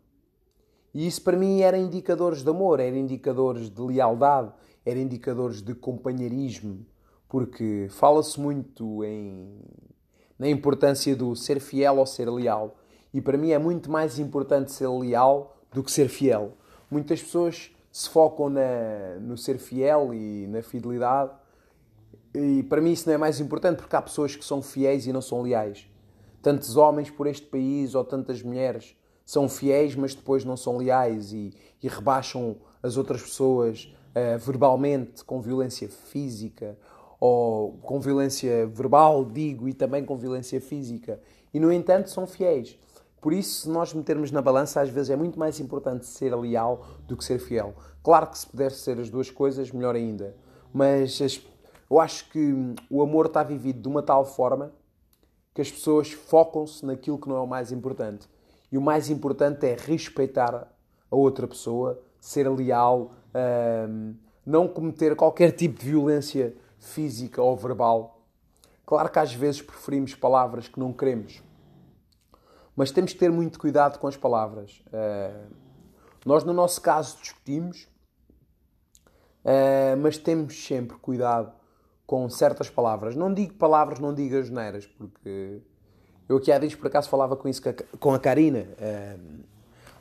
E 0.93 1.07
isso 1.07 1.23
para 1.23 1.35
mim 1.35 1.63
era 1.63 1.79
indicadores 1.79 2.43
de 2.43 2.51
amor, 2.51 2.79
era 2.79 2.95
indicadores 2.95 3.71
de 3.71 3.81
lealdade, 3.81 4.53
era 4.85 4.99
indicadores 4.99 5.63
de 5.63 5.75
companheirismo, 5.75 6.85
porque 7.27 7.87
fala-se 7.89 8.39
muito 8.39 9.03
em, 9.03 9.59
na 10.39 10.47
importância 10.47 11.17
do 11.17 11.35
ser 11.35 11.59
fiel 11.59 11.97
ou 11.97 12.07
ser 12.07 12.29
leal. 12.29 12.77
E 13.15 13.21
para 13.23 13.39
mim 13.39 13.53
é 13.53 13.59
muito 13.59 13.91
mais 13.91 14.19
importante 14.19 14.73
ser 14.73 14.89
leal 14.89 15.57
do 15.73 15.83
que 15.83 15.91
ser 15.91 16.09
fiel. 16.09 16.53
Muitas 16.91 17.23
pessoas 17.23 17.75
se 17.91 18.11
focam 18.11 18.51
na, 18.51 19.17
no 19.23 19.39
ser 19.39 19.57
fiel 19.57 20.13
e 20.13 20.47
na 20.49 20.63
fidelidade, 20.63 21.33
e 22.35 22.63
para 22.65 22.81
mim 22.81 22.93
isso 22.93 23.07
não 23.07 23.15
é 23.15 23.19
mais 23.19 23.39
importante 23.39 23.79
porque 23.79 23.95
há 23.95 24.03
pessoas 24.03 24.35
que 24.35 24.45
são 24.45 24.61
fiéis 24.61 25.07
e 25.07 25.13
não 25.13 25.21
são 25.21 25.43
leais. 25.43 25.87
Tantos 26.43 26.77
homens 26.77 27.11
por 27.11 27.27
este 27.27 27.47
país 27.47 27.95
ou 27.95 28.05
tantas 28.05 28.43
mulheres 28.43 28.97
são 29.25 29.49
fiéis, 29.49 29.95
mas 29.95 30.15
depois 30.15 30.45
não 30.45 30.57
são 30.57 30.77
leais 30.77 31.33
e, 31.33 31.55
e 31.83 31.89
rebaixam 31.89 32.57
as 32.83 32.97
outras 32.97 33.23
pessoas 33.23 33.95
uh, 34.11 34.39
verbalmente 34.39 35.25
com 35.25 35.41
violência 35.41 35.89
física 35.89 36.77
ou 37.19 37.79
com 37.79 37.99
violência 38.01 38.67
verbal, 38.67 39.25
digo, 39.25 39.67
e 39.67 39.73
também 39.73 40.05
com 40.05 40.17
violência 40.17 40.61
física. 40.61 41.19
E, 41.55 41.61
no 41.61 41.73
entanto, 41.73 42.11
são 42.11 42.27
fiéis. 42.27 42.79
Por 43.19 43.33
isso, 43.33 43.63
se 43.63 43.69
nós 43.71 43.95
metermos 43.95 44.31
na 44.31 44.43
balança, 44.43 44.83
às 44.83 44.91
vezes 44.91 45.09
é 45.09 45.17
muito 45.17 45.39
mais 45.39 45.59
importante 45.59 46.05
ser 46.05 46.37
leal 46.37 46.85
do 47.07 47.17
que 47.17 47.25
ser 47.25 47.39
fiel. 47.39 47.75
Claro 48.03 48.27
que 48.27 48.37
se 48.37 48.47
puder 48.47 48.71
ser 48.71 49.01
as 49.01 49.09
duas 49.09 49.31
coisas, 49.31 49.71
melhor 49.71 49.95
ainda. 49.95 50.37
Mas 50.71 51.19
eu 51.91 52.01
acho 52.01 52.29
que 52.31 52.75
o 52.91 53.03
amor 53.03 53.27
está 53.27 53.43
vivido 53.43 53.81
de 53.81 53.89
uma 53.89 54.03
tal 54.03 54.25
forma 54.25 54.73
que 55.55 55.61
as 55.61 55.71
pessoas 55.71 56.11
focam-se 56.11 56.85
naquilo 56.85 57.19
que 57.19 57.29
não 57.29 57.37
é 57.37 57.41
o 57.41 57.47
mais 57.47 57.71
importante. 57.71 58.29
E 58.73 58.77
o 58.77 58.81
mais 58.81 59.09
importante 59.09 59.65
é 59.67 59.77
respeitar 59.77 60.69
a 61.11 61.17
outra 61.17 61.47
pessoa, 61.47 62.03
ser 62.19 62.49
leal, 62.49 63.13
hum, 63.89 64.15
não 64.45 64.67
cometer 64.67 65.15
qualquer 65.15 65.53
tipo 65.53 65.79
de 65.79 65.91
violência 65.91 66.57
física 66.79 67.41
ou 67.41 67.57
verbal. 67.57 68.21
Claro 68.85 69.09
que 69.11 69.19
às 69.19 69.33
vezes 69.33 69.63
preferimos 69.63 70.15
palavras 70.15 70.67
que 70.67 70.79
não 70.79 70.93
queremos, 70.93 71.43
mas 72.77 72.91
temos 72.91 73.13
que 73.13 73.19
ter 73.19 73.31
muito 73.31 73.59
cuidado 73.59 73.99
com 73.99 74.09
as 74.09 74.17
palavras. 74.17 74.83
Uh, 74.89 75.55
nós, 76.27 76.45
no 76.45 76.53
nosso 76.53 76.81
caso, 76.83 77.17
discutimos, 77.19 77.89
uh, 79.45 79.97
mas 80.03 80.19
temos 80.19 80.67
sempre 80.67 80.97
cuidado 80.99 81.53
com 82.07 82.29
certas 82.29 82.69
palavras. 82.69 83.15
Não 83.17 83.33
digo 83.33 83.55
palavras, 83.55 83.99
não 83.99 84.15
digo 84.15 84.37
asneiras, 84.37 84.87
porque 84.87 85.61
eu 86.29 86.37
aqui 86.37 86.53
há 86.53 86.59
dias 86.59 86.75
por 86.75 86.87
acaso 86.87 87.09
falava 87.09 87.37
com 87.37 87.49
isso 87.49 87.63
com 87.99 88.15
a 88.15 88.19
Karina. 88.19 88.67
Uh, 88.79 89.45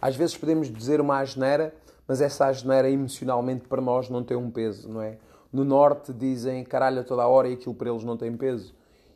às 0.02 0.16
vezes 0.16 0.36
podemos 0.38 0.72
dizer 0.72 1.00
uma 1.00 1.20
asneira, 1.20 1.74
mas 2.08 2.22
essa 2.22 2.48
asneira 2.48 2.90
emocionalmente 2.90 3.68
para 3.68 3.82
nós 3.82 4.10
não 4.10 4.24
tem 4.24 4.36
um 4.36 4.52
peso, 4.52 4.90
não 4.90 5.02
é? 5.02 5.18
no 5.54 5.64
norte 5.64 6.12
dizem 6.12 6.64
caralho 6.64 7.02
a 7.02 7.04
toda 7.04 7.22
a 7.22 7.28
hora 7.28 7.48
e 7.48 7.54
aquilo 7.54 7.76
para 7.76 7.92
eles 7.92 8.04
não 8.04 8.18
tem 8.18 8.36
peso. 8.36 8.74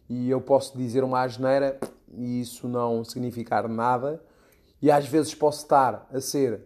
E 0.07 0.29
eu 0.29 0.39
posso 0.39 0.77
dizer 0.77 1.03
uma 1.03 1.21
asneira 1.21 1.79
e 2.13 2.39
isso 2.39 2.67
não 2.67 3.03
significar 3.03 3.67
nada. 3.67 4.21
E 4.79 4.91
às 4.91 5.07
vezes 5.07 5.33
posso 5.33 5.63
estar 5.63 6.07
a 6.13 6.21
ser. 6.21 6.61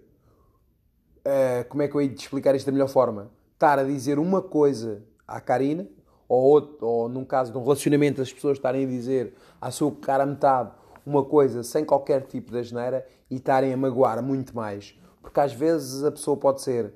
Uh, 1.25 1.63
como 1.69 1.81
é 1.81 1.87
que 1.87 1.95
eu 1.95 2.01
hei 2.01 2.09
de 2.09 2.19
explicar 2.19 2.53
isto 2.53 2.65
da 2.65 2.71
melhor 2.73 2.89
forma? 2.89 3.31
Estar 3.53 3.79
a 3.79 3.83
dizer 3.83 4.19
uma 4.19 4.41
coisa 4.41 5.01
à 5.25 5.39
Karina, 5.39 5.87
ou, 6.31 6.43
outro, 6.43 6.87
ou 6.87 7.09
num 7.09 7.25
caso 7.25 7.51
de 7.51 7.57
um 7.57 7.61
relacionamento, 7.61 8.21
as 8.21 8.31
pessoas 8.31 8.57
estarem 8.57 8.85
a 8.85 8.87
dizer 8.87 9.33
à 9.59 9.69
sua 9.69 9.91
cara 9.91 10.25
metade 10.25 10.71
uma 11.05 11.25
coisa 11.25 11.61
sem 11.61 11.83
qualquer 11.83 12.25
tipo 12.25 12.51
de 12.51 12.59
asneira 12.59 13.05
e 13.29 13.35
estarem 13.35 13.73
a 13.73 13.77
magoar 13.77 14.23
muito 14.23 14.55
mais. 14.55 14.97
Porque 15.21 15.41
às 15.41 15.51
vezes 15.51 16.05
a 16.05 16.11
pessoa 16.11 16.37
pode 16.37 16.61
ser 16.61 16.93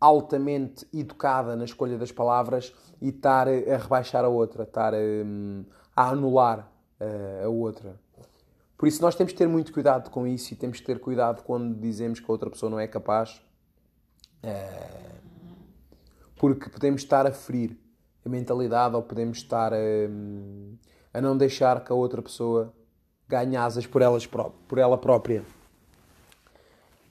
altamente 0.00 0.84
educada 0.92 1.54
na 1.54 1.64
escolha 1.64 1.96
das 1.96 2.10
palavras 2.10 2.74
e 3.00 3.10
estar 3.10 3.46
a 3.46 3.76
rebaixar 3.76 4.24
a 4.24 4.28
outra, 4.28 4.64
estar 4.64 4.92
a, 4.92 4.98
hum, 4.98 5.64
a 5.94 6.08
anular 6.08 6.68
a, 6.98 7.44
a 7.44 7.48
outra. 7.48 7.94
Por 8.76 8.88
isso 8.88 9.00
nós 9.00 9.14
temos 9.14 9.32
que 9.32 9.38
ter 9.38 9.46
muito 9.46 9.72
cuidado 9.72 10.10
com 10.10 10.26
isso 10.26 10.52
e 10.52 10.56
temos 10.56 10.80
que 10.80 10.86
ter 10.86 10.98
cuidado 10.98 11.44
quando 11.44 11.72
dizemos 11.78 12.18
que 12.18 12.28
a 12.28 12.32
outra 12.32 12.50
pessoa 12.50 12.68
não 12.68 12.80
é 12.80 12.88
capaz, 12.88 13.40
eh, 14.42 15.12
porque 16.34 16.68
podemos 16.68 17.02
estar 17.02 17.24
a 17.24 17.30
ferir 17.30 17.78
a 18.24 18.28
mentalidade 18.28 18.94
ou 18.94 19.02
podemos 19.02 19.38
estar 19.38 19.72
a, 19.72 19.76
hum, 19.76 20.76
a 21.12 21.20
não 21.20 21.36
deixar 21.36 21.84
que 21.84 21.92
a 21.92 21.94
outra 21.94 22.22
pessoa 22.22 22.72
ganhe 23.28 23.56
asas 23.56 23.86
por, 23.86 24.02
elas, 24.02 24.26
por 24.26 24.78
ela 24.78 24.98
própria. 24.98 25.44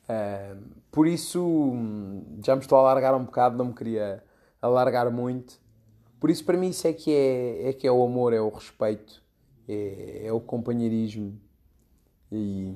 Eh, 0.07 0.55
Por 0.91 1.07
isso, 1.07 1.71
já 2.45 2.55
me 2.55 2.61
estou 2.61 2.77
a 2.77 2.81
alargar 2.81 3.15
um 3.15 3.23
bocado, 3.23 3.57
não 3.57 3.65
me 3.67 3.73
queria 3.73 4.21
alargar 4.61 5.09
muito. 5.09 5.59
Por 6.19 6.29
isso, 6.29 6.43
para 6.45 6.57
mim, 6.57 6.69
isso 6.69 6.85
é 6.87 6.93
que 6.93 7.11
é, 7.11 7.69
é 7.69 7.73
que 7.73 7.87
é 7.87 7.91
o 7.91 8.03
amor, 8.03 8.33
é 8.33 8.41
o 8.41 8.49
respeito, 8.49 9.23
é, 9.67 10.27
é 10.27 10.33
o 10.33 10.39
companheirismo 10.41 11.39
e, 12.31 12.75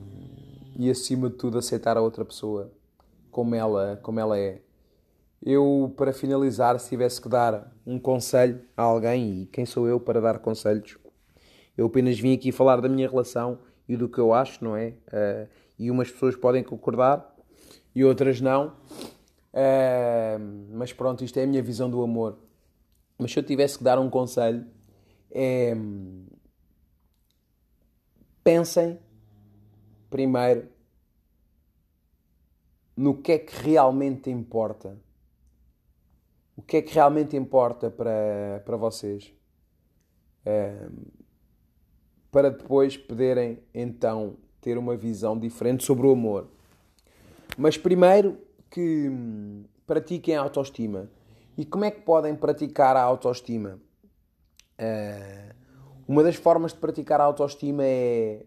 e, 0.77 0.89
acima 0.89 1.29
de 1.29 1.35
tudo, 1.35 1.57
aceitar 1.57 1.97
a 1.97 2.01
outra 2.01 2.23
pessoa 2.25 2.71
como 3.31 3.53
ela, 3.53 3.99
como 4.01 4.19
ela 4.19 4.37
é. 4.39 4.61
Eu, 5.45 5.93
para 5.95 6.11
finalizar, 6.11 6.79
se 6.79 6.89
tivesse 6.89 7.21
que 7.21 7.29
dar 7.29 7.71
um 7.85 7.99
conselho 7.99 8.61
a 8.75 8.81
alguém, 8.81 9.43
e 9.43 9.45
quem 9.45 9.63
sou 9.63 9.87
eu 9.87 9.99
para 9.99 10.19
dar 10.19 10.39
conselhos? 10.39 10.97
Eu 11.77 11.85
apenas 11.85 12.19
vim 12.19 12.33
aqui 12.33 12.51
falar 12.51 12.81
da 12.81 12.89
minha 12.89 13.07
relação 13.07 13.59
e 13.87 13.95
do 13.95 14.09
que 14.09 14.17
eu 14.17 14.33
acho, 14.33 14.63
não 14.63 14.75
é? 14.75 14.95
Uh, 15.07 15.47
e 15.77 15.91
umas 15.91 16.09
pessoas 16.09 16.35
podem 16.35 16.63
concordar 16.63 17.35
e 17.93 18.03
outras 18.03 18.41
não. 18.41 18.69
Uh, 19.53 20.67
mas 20.71 20.91
pronto, 20.91 21.23
isto 21.23 21.37
é 21.37 21.43
a 21.43 21.47
minha 21.47 21.61
visão 21.61 21.91
do 21.91 22.01
amor. 22.01 22.39
Mas 23.15 23.31
se 23.31 23.37
eu 23.37 23.43
tivesse 23.43 23.77
que 23.77 23.83
dar 23.83 23.99
um 23.99 24.09
conselho, 24.09 24.65
é. 25.29 25.75
Pensem 28.43 28.99
primeiro 30.09 30.67
no 32.97 33.21
que 33.21 33.33
é 33.33 33.37
que 33.37 33.55
realmente 33.61 34.29
importa. 34.31 35.04
O 36.55 36.61
que 36.61 36.77
é 36.77 36.81
que 36.81 36.93
realmente 36.93 37.35
importa 37.35 37.89
para, 37.91 38.61
para 38.65 38.77
vocês. 38.77 39.33
É, 40.45 40.87
para 42.31 42.49
depois 42.51 42.97
poderem 42.97 43.59
então 43.73 44.37
ter 44.61 44.77
uma 44.77 44.95
visão 44.95 45.37
diferente 45.37 45.83
sobre 45.83 46.05
o 46.07 46.11
amor. 46.11 46.49
Mas 47.57 47.77
primeiro 47.77 48.37
que 48.69 49.09
pratiquem 49.87 50.35
a 50.35 50.41
autoestima. 50.41 51.09
E 51.57 51.65
como 51.65 51.85
é 51.85 51.91
que 51.91 52.01
podem 52.01 52.35
praticar 52.35 52.97
a 52.97 53.01
autoestima? 53.01 53.79
Uh, 54.77 55.55
uma 56.07 56.23
das 56.23 56.35
formas 56.35 56.73
de 56.73 56.79
praticar 56.79 57.21
a 57.21 57.23
autoestima 57.23 57.83
é 57.85 58.45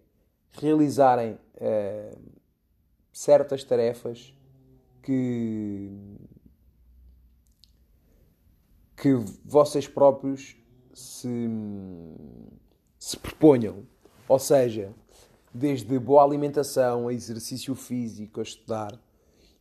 realizarem 0.53 1.39
uh, 1.55 2.19
certas 3.13 3.65
tarefas 3.65 4.35
que, 5.03 5.91
que 9.01 9.15
vocês 9.45 9.87
próprios 9.87 10.57
se, 10.93 11.49
se 12.99 13.17
proponham. 13.17 13.85
Ou 14.29 14.39
seja, 14.39 14.93
desde 15.55 15.99
boa 15.99 16.25
alimentação, 16.25 17.09
a 17.09 17.15
exercício 17.15 17.75
físico, 17.75 18.41
a 18.41 18.43
estudar. 18.43 18.99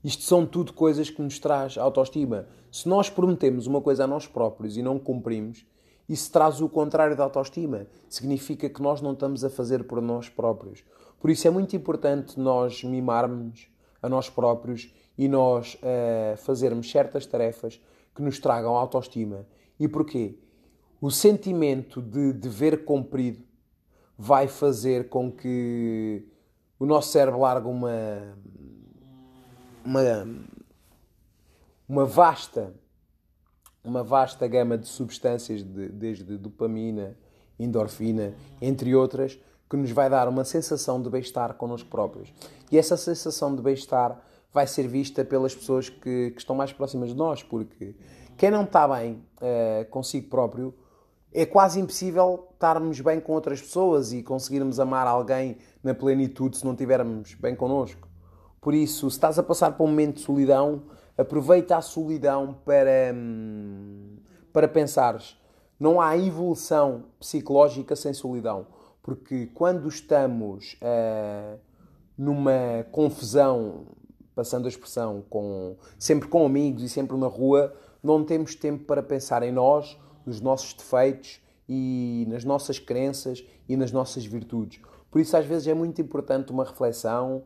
Isto 0.03 0.23
são 0.23 0.45
tudo 0.45 0.73
coisas 0.73 1.09
que 1.09 1.21
nos 1.21 1.39
traz 1.39 1.77
autoestima. 1.77 2.47
Se 2.71 2.87
nós 2.89 3.09
prometemos 3.09 3.67
uma 3.67 3.81
coisa 3.81 4.03
a 4.03 4.07
nós 4.07 4.27
próprios 4.27 4.75
e 4.75 4.81
não 4.81 4.99
cumprimos, 4.99 5.65
isso 6.09 6.31
traz 6.31 6.61
o 6.61 6.69
contrário 6.69 7.15
da 7.15 7.23
autoestima. 7.23 7.87
Significa 8.09 8.69
que 8.69 8.81
nós 8.81 9.01
não 9.01 9.13
estamos 9.13 9.43
a 9.43 9.49
fazer 9.49 9.83
por 9.83 10.01
nós 10.01 10.29
próprios. 10.29 10.83
Por 11.19 11.29
isso 11.29 11.47
é 11.47 11.51
muito 11.51 11.75
importante 11.75 12.39
nós 12.39 12.83
mimarmos 12.83 13.67
a 14.01 14.07
nós 14.07 14.29
próprios 14.29 14.93
e 15.17 15.27
nós 15.27 15.75
uh, 15.75 16.37
fazermos 16.37 16.89
certas 16.89 17.25
tarefas 17.25 17.81
que 18.17 18.23
nos 18.23 18.39
tragam 18.39 18.75
autoestima. 18.75 19.45
E 19.79 19.87
porquê? 19.87 20.39
O 20.99 21.11
sentimento 21.11 22.01
de 22.01 22.33
dever 22.33 22.83
cumprido 22.83 23.45
vai 24.17 24.47
fazer 24.47 25.07
com 25.07 25.31
que 25.31 26.27
o 26.79 26.85
nosso 26.87 27.11
cérebro 27.11 27.39
largue 27.39 27.67
uma, 27.67 28.35
uma, 29.85 30.27
uma 31.87 32.05
vasta 32.05 32.73
uma 33.83 34.03
vasta 34.03 34.45
gama 34.47 34.77
de 34.77 34.85
substâncias, 34.87 35.63
de, 35.63 35.87
desde 35.87 36.37
dopamina, 36.37 37.15
endorfina, 37.57 38.33
entre 38.61 38.93
outras, 38.93 39.39
que 39.69 39.77
nos 39.77 39.91
vai 39.91 40.09
dar 40.09 40.27
uma 40.27 40.43
sensação 40.43 41.01
de 41.01 41.09
bem-estar 41.09 41.53
connosco 41.53 41.87
próprios. 41.89 42.33
E 42.69 42.77
essa 42.77 42.97
sensação 42.97 43.55
de 43.55 43.61
bem-estar 43.61 44.21
vai 44.57 44.65
ser 44.65 44.87
vista 44.87 45.23
pelas 45.23 45.53
pessoas 45.53 45.87
que, 45.87 46.31
que, 46.31 46.39
estão 46.39 46.55
mais 46.55 46.73
próximas 46.73 47.09
de 47.09 47.15
nós, 47.15 47.43
porque 47.43 47.93
quem 48.35 48.49
não 48.49 48.63
está 48.63 48.87
bem 48.87 49.23
uh, 49.39 49.87
consigo 49.91 50.29
próprio 50.29 50.73
é 51.31 51.45
quase 51.45 51.79
impossível 51.79 52.47
estarmos 52.53 52.99
bem 52.99 53.19
com 53.19 53.33
outras 53.33 53.61
pessoas 53.61 54.11
e 54.11 54.23
conseguirmos 54.23 54.79
amar 54.79 55.05
alguém 55.05 55.59
na 55.83 55.93
plenitude 55.93 56.57
se 56.57 56.65
não 56.65 56.71
estivermos 56.71 57.35
bem 57.35 57.55
connosco. 57.55 58.07
Por 58.59 58.73
isso, 58.73 59.11
se 59.11 59.17
estás 59.17 59.37
a 59.37 59.43
passar 59.43 59.77
por 59.77 59.83
um 59.83 59.89
momento 59.89 60.15
de 60.15 60.21
solidão, 60.21 60.81
aproveita 61.15 61.77
a 61.77 61.81
solidão 61.81 62.57
para, 62.65 63.13
hum, 63.13 64.17
para 64.51 64.67
pensares. 64.67 65.37
Não 65.79 66.01
há 66.01 66.17
evolução 66.17 67.03
psicológica 67.19 67.95
sem 67.95 68.11
solidão. 68.11 68.65
Porque 69.03 69.51
quando 69.53 69.87
estamos 69.87 70.73
uh, 70.81 71.59
numa 72.17 72.83
confusão, 72.91 73.85
passando 74.37 74.67
a 74.67 74.69
expressão, 74.69 75.23
com, 75.27 75.75
sempre 75.97 76.29
com 76.29 76.45
amigos 76.45 76.83
e 76.83 76.89
sempre 76.89 77.17
na 77.17 77.25
rua, 77.25 77.73
não 78.03 78.23
temos 78.23 78.53
tempo 78.53 78.83
para 78.83 79.01
pensar 79.01 79.41
em 79.41 79.51
nós 79.51 79.99
nos 80.27 80.39
nossos 80.39 80.75
defeitos 80.75 81.41
e 81.67 82.23
nas 82.29 82.43
nossas 82.43 82.77
crenças 82.77 83.43
e 83.67 83.75
nas 83.75 83.91
nossas 83.91 84.23
virtudes. 84.27 84.79
Por 85.09 85.19
isso, 85.19 85.35
às 85.35 85.43
vezes, 85.43 85.67
é 85.67 85.73
muito 85.73 85.99
importante 85.99 86.51
uma 86.51 86.63
reflexão, 86.63 87.45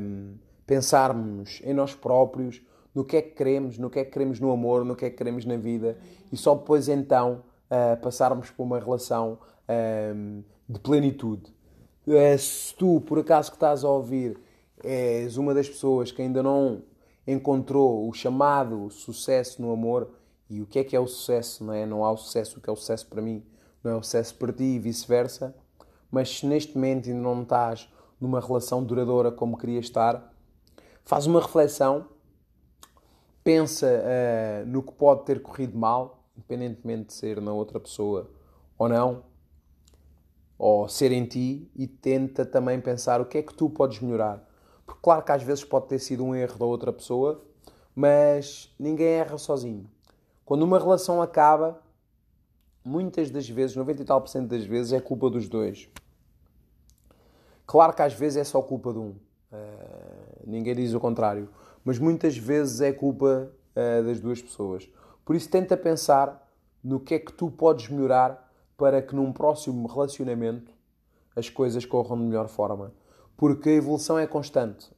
um, 0.00 0.34
pensarmos 0.64 1.60
em 1.64 1.74
nós 1.74 1.92
próprios, 1.92 2.62
no 2.94 3.04
que 3.04 3.16
é 3.16 3.22
que 3.22 3.34
queremos, 3.34 3.76
no 3.76 3.90
que 3.90 3.98
é 3.98 4.04
que 4.04 4.12
queremos 4.12 4.38
no 4.38 4.52
amor, 4.52 4.84
no 4.84 4.94
que 4.94 5.06
é 5.06 5.10
que 5.10 5.16
queremos 5.16 5.44
na 5.44 5.56
vida 5.56 5.98
e 6.30 6.36
só 6.36 6.54
depois 6.54 6.88
então 6.88 7.42
uh, 7.68 8.00
passarmos 8.00 8.48
por 8.50 8.62
uma 8.62 8.78
relação 8.78 9.38
um, 10.14 10.44
de 10.68 10.78
plenitude. 10.78 11.52
Uh, 12.06 12.38
se 12.38 12.72
tu, 12.76 13.00
por 13.00 13.18
acaso 13.18 13.50
que 13.50 13.56
estás 13.56 13.82
a 13.82 13.90
ouvir, 13.90 14.38
és 14.82 15.36
uma 15.36 15.54
das 15.54 15.68
pessoas 15.68 16.12
que 16.12 16.22
ainda 16.22 16.42
não 16.42 16.82
encontrou 17.26 18.08
o 18.08 18.12
chamado 18.12 18.90
sucesso 18.90 19.60
no 19.60 19.72
amor, 19.72 20.10
e 20.48 20.62
o 20.62 20.66
que 20.66 20.78
é 20.78 20.84
que 20.84 20.94
é 20.94 21.00
o 21.00 21.06
sucesso, 21.06 21.64
não 21.64 21.74
é? 21.74 21.84
Não 21.84 22.04
há 22.04 22.12
o 22.12 22.16
sucesso, 22.16 22.58
o 22.58 22.62
que 22.62 22.70
é 22.70 22.72
o 22.72 22.76
sucesso 22.76 23.06
para 23.06 23.20
mim 23.20 23.44
não 23.86 23.92
é 23.92 23.94
o 23.96 24.02
sucesso 24.02 24.34
para 24.34 24.52
ti 24.52 24.64
e 24.64 24.78
vice-versa. 24.78 25.54
Mas 26.10 26.38
se 26.38 26.46
neste 26.46 26.74
momento 26.74 27.08
ainda 27.08 27.20
não 27.20 27.42
estás 27.42 27.88
numa 28.20 28.40
relação 28.40 28.82
duradoura 28.82 29.30
como 29.30 29.56
querias 29.56 29.86
estar, 29.86 30.32
faz 31.04 31.26
uma 31.26 31.40
reflexão, 31.40 32.06
pensa 33.44 33.86
uh, 33.86 34.66
no 34.66 34.82
que 34.82 34.92
pode 34.92 35.24
ter 35.24 35.40
corrido 35.40 35.78
mal, 35.78 36.24
independentemente 36.36 37.06
de 37.06 37.12
ser 37.12 37.40
na 37.40 37.52
outra 37.52 37.78
pessoa 37.78 38.30
ou 38.78 38.88
não, 38.88 39.22
ou 40.58 40.88
ser 40.88 41.12
em 41.12 41.24
ti, 41.24 41.70
e 41.74 41.86
tenta 41.86 42.44
também 42.44 42.80
pensar 42.80 43.20
o 43.20 43.26
que 43.26 43.38
é 43.38 43.42
que 43.42 43.54
tu 43.54 43.68
podes 43.68 44.00
melhorar. 44.00 44.45
Claro 44.86 45.22
que 45.22 45.32
às 45.32 45.42
vezes 45.42 45.64
pode 45.64 45.86
ter 45.86 45.98
sido 45.98 46.24
um 46.24 46.34
erro 46.34 46.58
da 46.58 46.64
outra 46.64 46.92
pessoa, 46.92 47.44
mas 47.94 48.72
ninguém 48.78 49.08
erra 49.08 49.38
sozinho. 49.38 49.88
Quando 50.44 50.62
uma 50.62 50.78
relação 50.78 51.20
acaba, 51.20 51.82
muitas 52.84 53.30
das 53.30 53.48
vezes, 53.48 53.74
90 53.74 54.02
e 54.02 54.04
tal 54.04 54.20
por 54.20 54.28
cento 54.28 54.48
das 54.48 54.64
vezes, 54.64 54.92
é 54.92 55.00
culpa 55.00 55.28
dos 55.28 55.48
dois. 55.48 55.88
Claro 57.66 57.92
que 57.92 58.02
às 58.02 58.14
vezes 58.14 58.36
é 58.36 58.44
só 58.44 58.62
culpa 58.62 58.92
de 58.92 58.98
um. 58.98 59.10
Uh, 59.10 60.46
ninguém 60.46 60.74
diz 60.74 60.94
o 60.94 61.00
contrário. 61.00 61.48
Mas 61.84 61.98
muitas 61.98 62.36
vezes 62.36 62.80
é 62.80 62.92
culpa 62.92 63.50
uh, 63.74 64.04
das 64.04 64.20
duas 64.20 64.40
pessoas. 64.40 64.88
Por 65.24 65.34
isso, 65.34 65.48
tenta 65.50 65.76
pensar 65.76 66.48
no 66.82 67.00
que 67.00 67.14
é 67.14 67.18
que 67.18 67.32
tu 67.32 67.50
podes 67.50 67.88
melhorar 67.88 68.52
para 68.76 69.02
que 69.02 69.16
num 69.16 69.32
próximo 69.32 69.88
relacionamento 69.88 70.72
as 71.34 71.48
coisas 71.48 71.84
corram 71.84 72.16
de 72.16 72.22
melhor 72.22 72.46
forma. 72.46 72.92
Porque 73.36 73.68
a 73.68 73.72
evolução 73.72 74.18
é 74.18 74.26
constante. 74.26 74.90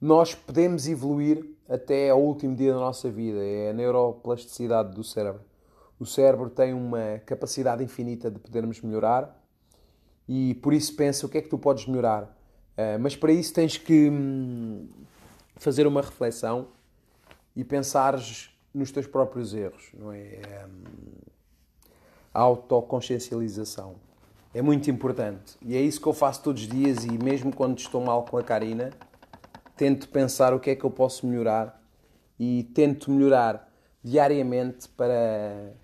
Nós 0.00 0.34
podemos 0.34 0.86
evoluir 0.86 1.44
até 1.68 2.10
ao 2.10 2.22
último 2.22 2.54
dia 2.54 2.72
da 2.72 2.78
nossa 2.78 3.10
vida. 3.10 3.38
É 3.44 3.70
a 3.70 3.72
neuroplasticidade 3.72 4.94
do 4.94 5.04
cérebro. 5.04 5.42
O 5.98 6.04
cérebro 6.06 6.50
tem 6.50 6.74
uma 6.74 7.18
capacidade 7.24 7.82
infinita 7.82 8.30
de 8.30 8.38
podermos 8.38 8.80
melhorar 8.82 9.42
e 10.28 10.54
por 10.56 10.72
isso 10.72 10.94
pensa 10.94 11.24
o 11.24 11.28
que 11.28 11.38
é 11.38 11.42
que 11.42 11.48
tu 11.48 11.58
podes 11.58 11.86
melhorar. 11.86 12.24
Uh, 12.76 13.00
mas 13.00 13.16
para 13.16 13.32
isso 13.32 13.54
tens 13.54 13.78
que 13.78 14.10
hum, 14.10 14.88
fazer 15.56 15.86
uma 15.86 16.02
reflexão 16.02 16.68
e 17.54 17.64
pensares 17.64 18.50
nos 18.74 18.90
teus 18.90 19.06
próprios 19.06 19.54
erros, 19.54 19.90
não 19.94 20.12
é? 20.12 20.66
A 22.34 22.40
autoconsciencialização 22.40 23.96
é 24.56 24.62
muito 24.62 24.90
importante 24.90 25.56
e 25.60 25.76
é 25.76 25.80
isso 25.80 26.00
que 26.00 26.06
eu 26.06 26.12
faço 26.12 26.42
todos 26.42 26.62
os 26.62 26.68
dias 26.68 27.04
e 27.04 27.18
mesmo 27.22 27.54
quando 27.54 27.78
estou 27.78 28.00
mal 28.00 28.24
com 28.24 28.38
a 28.38 28.42
Karina 28.42 28.90
tento 29.76 30.08
pensar 30.08 30.54
o 30.54 30.60
que 30.60 30.70
é 30.70 30.74
que 30.74 30.84
eu 30.84 30.90
posso 30.90 31.26
melhorar 31.26 31.82
e 32.38 32.64
tento 32.74 33.10
melhorar 33.10 33.70
diariamente 34.02 34.88
para 34.88 35.74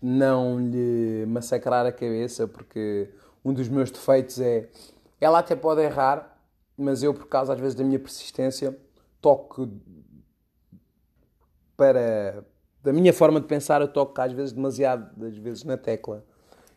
não 0.00 0.58
lhe 0.58 1.24
massacrar 1.26 1.86
a 1.86 1.92
cabeça, 1.92 2.48
porque 2.48 3.08
um 3.44 3.52
dos 3.52 3.68
meus 3.68 3.90
defeitos 3.90 4.40
é 4.40 4.68
ela 5.20 5.38
até 5.38 5.54
pode 5.54 5.80
errar, 5.80 6.36
mas 6.76 7.02
eu, 7.04 7.14
por 7.14 7.28
causa 7.28 7.52
às 7.52 7.60
vezes 7.60 7.76
da 7.76 7.84
minha 7.84 7.98
persistência, 7.98 8.76
toco 9.20 9.70
para. 11.76 12.44
Da 12.82 12.92
minha 12.92 13.12
forma 13.12 13.40
de 13.40 13.46
pensar, 13.46 13.80
eu 13.80 13.86
toco 13.86 14.20
às 14.20 14.32
vezes 14.32 14.52
demasiado, 14.52 15.24
às 15.24 15.36
vezes 15.36 15.62
na 15.62 15.76
tecla. 15.76 16.24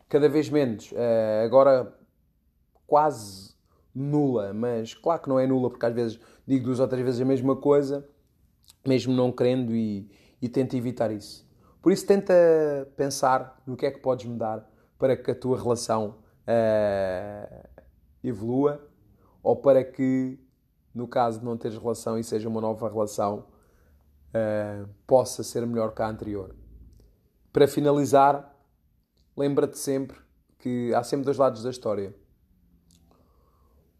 Cada 0.09 0.29
vez 0.29 0.49
menos. 0.49 0.91
Uh, 0.91 1.45
agora, 1.45 1.93
quase 2.85 3.55
nula, 3.93 4.53
mas 4.53 4.93
claro 4.93 5.21
que 5.21 5.29
não 5.29 5.39
é 5.39 5.47
nula, 5.47 5.69
porque 5.69 5.85
às 5.85 5.93
vezes 5.93 6.19
digo 6.45 6.65
duas 6.65 6.79
ou 6.79 6.87
três 6.87 7.03
vezes 7.03 7.21
a 7.21 7.25
mesma 7.25 7.55
coisa, 7.55 8.07
mesmo 8.85 9.13
não 9.13 9.31
querendo, 9.31 9.73
e, 9.73 10.09
e 10.41 10.49
tento 10.49 10.75
evitar 10.75 11.11
isso. 11.11 11.45
Por 11.81 11.91
isso, 11.91 12.05
tenta 12.05 12.33
pensar 12.97 13.61
no 13.65 13.77
que 13.77 13.85
é 13.85 13.91
que 13.91 13.99
podes 13.99 14.25
mudar 14.25 14.67
para 14.97 15.15
que 15.15 15.31
a 15.31 15.35
tua 15.35 15.57
relação 15.61 16.15
uh, 16.47 17.67
evolua 18.23 18.87
ou 19.43 19.55
para 19.55 19.83
que, 19.83 20.39
no 20.93 21.07
caso 21.07 21.39
de 21.39 21.45
não 21.45 21.55
teres 21.57 21.77
relação 21.77 22.17
e 22.17 22.23
seja 22.23 22.49
uma 22.49 22.59
nova 22.59 22.89
relação, 22.89 23.45
uh, 24.29 24.89
possa 25.05 25.43
ser 25.43 25.65
melhor 25.65 25.93
que 25.93 26.01
a 26.01 26.07
anterior. 26.07 26.55
Para 27.53 27.67
finalizar, 27.67 28.54
lembra-te 29.35 29.77
sempre 29.77 30.17
que 30.59 30.93
há 30.93 31.03
sempre 31.03 31.25
dois 31.25 31.37
lados 31.37 31.63
da 31.63 31.69
história. 31.69 32.15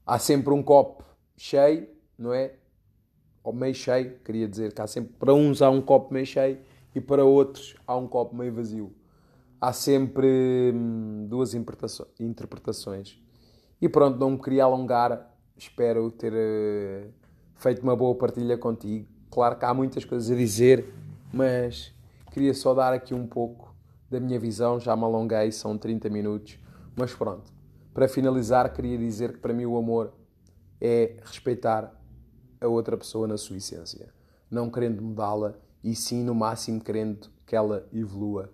Há 0.06 0.18
sempre 0.18 0.54
um 0.54 0.64
copo 0.64 1.04
cheio, 1.36 1.88
não 2.18 2.34
é? 2.34 2.54
Ou 3.44 3.54
meio 3.54 3.76
cheio, 3.76 4.20
queria 4.20 4.48
dizer 4.48 4.74
que 4.74 4.82
há 4.82 4.88
sempre, 4.88 5.14
para 5.14 5.34
uns 5.34 5.62
há 5.62 5.70
um 5.70 5.82
copo 5.82 6.14
meio 6.14 6.26
cheio 6.26 6.60
e 6.94 7.02
para 7.02 7.24
outros 7.24 7.76
há 7.86 7.96
um 7.96 8.08
copo 8.08 8.36
meio 8.36 8.54
vazio. 8.54 8.94
Há 9.60 9.74
sempre 9.74 10.72
hum, 10.74 11.28
duas 11.28 11.54
interpretações. 11.54 13.20
E 13.82 13.90
pronto, 13.90 14.18
não 14.18 14.32
me 14.32 14.40
queria 14.40 14.64
alongar, 14.64 15.32
espero 15.58 16.10
ter 16.12 16.34
uh, 16.34 17.12
feito 17.56 17.82
uma 17.84 17.96
boa 17.96 18.16
partilha 18.16 18.58
contigo. 18.58 19.08
Claro 19.30 19.58
que 19.58 19.66
há 19.66 19.74
muitas 19.74 20.06
coisas 20.06 20.32
a 20.32 20.36
dizer, 20.36 20.94
mas 21.34 21.94
queria 22.32 22.54
só 22.54 22.74
dar 22.74 22.94
aqui 22.94 23.14
um 23.14 23.28
pouco 23.28 23.75
da 24.16 24.26
minha 24.26 24.40
visão. 24.40 24.80
Já 24.80 24.96
me 24.96 25.04
alonguei, 25.04 25.52
são 25.52 25.78
30 25.78 26.10
minutos, 26.10 26.58
mas 26.96 27.14
pronto. 27.14 27.52
Para 27.94 28.08
finalizar, 28.08 28.74
queria 28.74 28.98
dizer 28.98 29.34
que 29.34 29.40
para 29.40 29.54
mim 29.54 29.66
o 29.66 29.78
amor 29.78 30.14
é 30.82 31.18
respeitar 31.24 31.94
a 32.60 32.68
outra 32.68 32.98
pessoa 32.98 33.28
na 33.28 33.38
sua 33.38 33.58
essência, 33.58 34.14
não 34.50 34.70
querendo 34.70 35.02
mudá-la 35.02 35.56
e 35.84 35.96
sim, 35.96 36.24
no 36.24 36.34
máximo, 36.34 36.82
querendo 36.82 37.30
que 37.46 37.56
ela 37.56 37.88
evolua, 37.94 38.52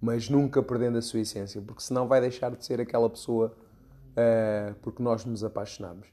mas 0.00 0.28
nunca 0.28 0.62
perdendo 0.62 0.98
a 0.98 1.02
sua 1.02 1.20
essência, 1.20 1.62
porque 1.62 1.82
senão 1.82 2.06
vai 2.06 2.20
deixar 2.20 2.54
de 2.54 2.64
ser 2.64 2.80
aquela 2.80 3.08
pessoa 3.08 3.56
uh, 4.10 4.74
porque 4.82 5.02
nós 5.02 5.24
nos 5.24 5.42
apaixonamos 5.42 6.06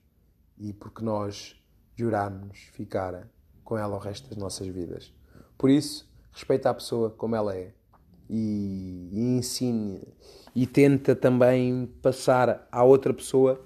e 0.58 0.74
porque 0.74 1.04
nós 1.04 1.62
jurámos 1.96 2.70
ficar 2.74 3.28
com 3.64 3.78
ela 3.78 3.96
o 3.96 4.00
resto 4.00 4.30
das 4.30 4.38
nossas 4.38 4.68
vidas. 4.68 5.14
Por 5.58 5.70
isso, 5.70 6.10
respeita 6.32 6.70
a 6.70 6.74
pessoa 6.74 7.10
como 7.10 7.36
ela 7.36 7.56
é 7.56 7.74
e, 8.32 9.10
e 9.12 9.20
ensine 9.38 10.02
e 10.56 10.66
tenta 10.66 11.14
também 11.14 11.86
passar 12.02 12.66
à 12.72 12.82
outra 12.82 13.14
pessoa 13.14 13.62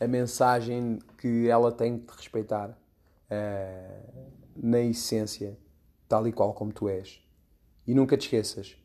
a 0.00 0.06
mensagem 0.08 0.98
que 1.16 1.48
ela 1.48 1.70
tem 1.70 1.98
de 1.98 2.12
respeitar 2.16 2.70
uh, 2.70 4.32
na 4.56 4.80
essência, 4.80 5.56
tal 6.08 6.26
e 6.26 6.32
qual 6.32 6.52
como 6.52 6.72
tu 6.72 6.88
és. 6.88 7.20
E 7.86 7.94
nunca 7.94 8.16
te 8.16 8.24
esqueças, 8.24 8.76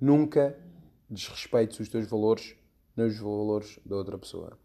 nunca 0.00 0.58
desrespeites 1.08 1.80
os 1.80 1.88
teus 1.88 2.06
valores 2.06 2.54
nos 2.94 3.18
valores 3.18 3.78
da 3.84 3.96
outra 3.96 4.18
pessoa. 4.18 4.58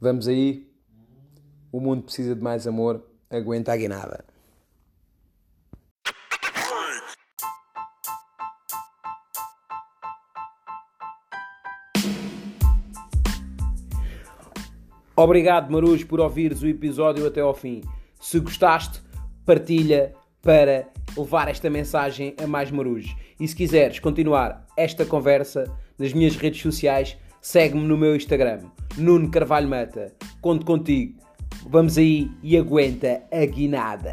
Vamos 0.00 0.26
aí, 0.26 0.70
o 1.70 1.80
mundo 1.80 2.02
precisa 2.02 2.34
de 2.34 2.42
mais 2.42 2.66
amor 2.66 3.06
aguenta 3.30 3.72
a 3.72 3.76
guinada. 3.76 4.31
Obrigado, 15.22 15.70
Marus, 15.70 16.02
por 16.02 16.18
ouvires 16.18 16.62
o 16.62 16.66
episódio 16.66 17.24
até 17.24 17.40
ao 17.40 17.54
fim. 17.54 17.80
Se 18.20 18.40
gostaste, 18.40 19.00
partilha 19.46 20.12
para 20.42 20.88
levar 21.16 21.46
esta 21.46 21.70
mensagem 21.70 22.34
a 22.42 22.46
mais 22.48 22.72
Marus. 22.72 23.14
E 23.38 23.46
se 23.46 23.54
quiseres 23.54 24.00
continuar 24.00 24.66
esta 24.76 25.06
conversa 25.06 25.72
nas 25.96 26.12
minhas 26.12 26.34
redes 26.34 26.60
sociais, 26.60 27.16
segue-me 27.40 27.86
no 27.86 27.96
meu 27.96 28.16
Instagram, 28.16 28.62
Nuno 28.98 29.30
Carvalho 29.30 29.68
Mata. 29.68 30.12
Conto 30.40 30.66
contigo. 30.66 31.20
Vamos 31.68 31.96
aí 31.98 32.28
e 32.42 32.56
aguenta 32.56 33.22
a 33.30 33.46
guinada. 33.46 34.10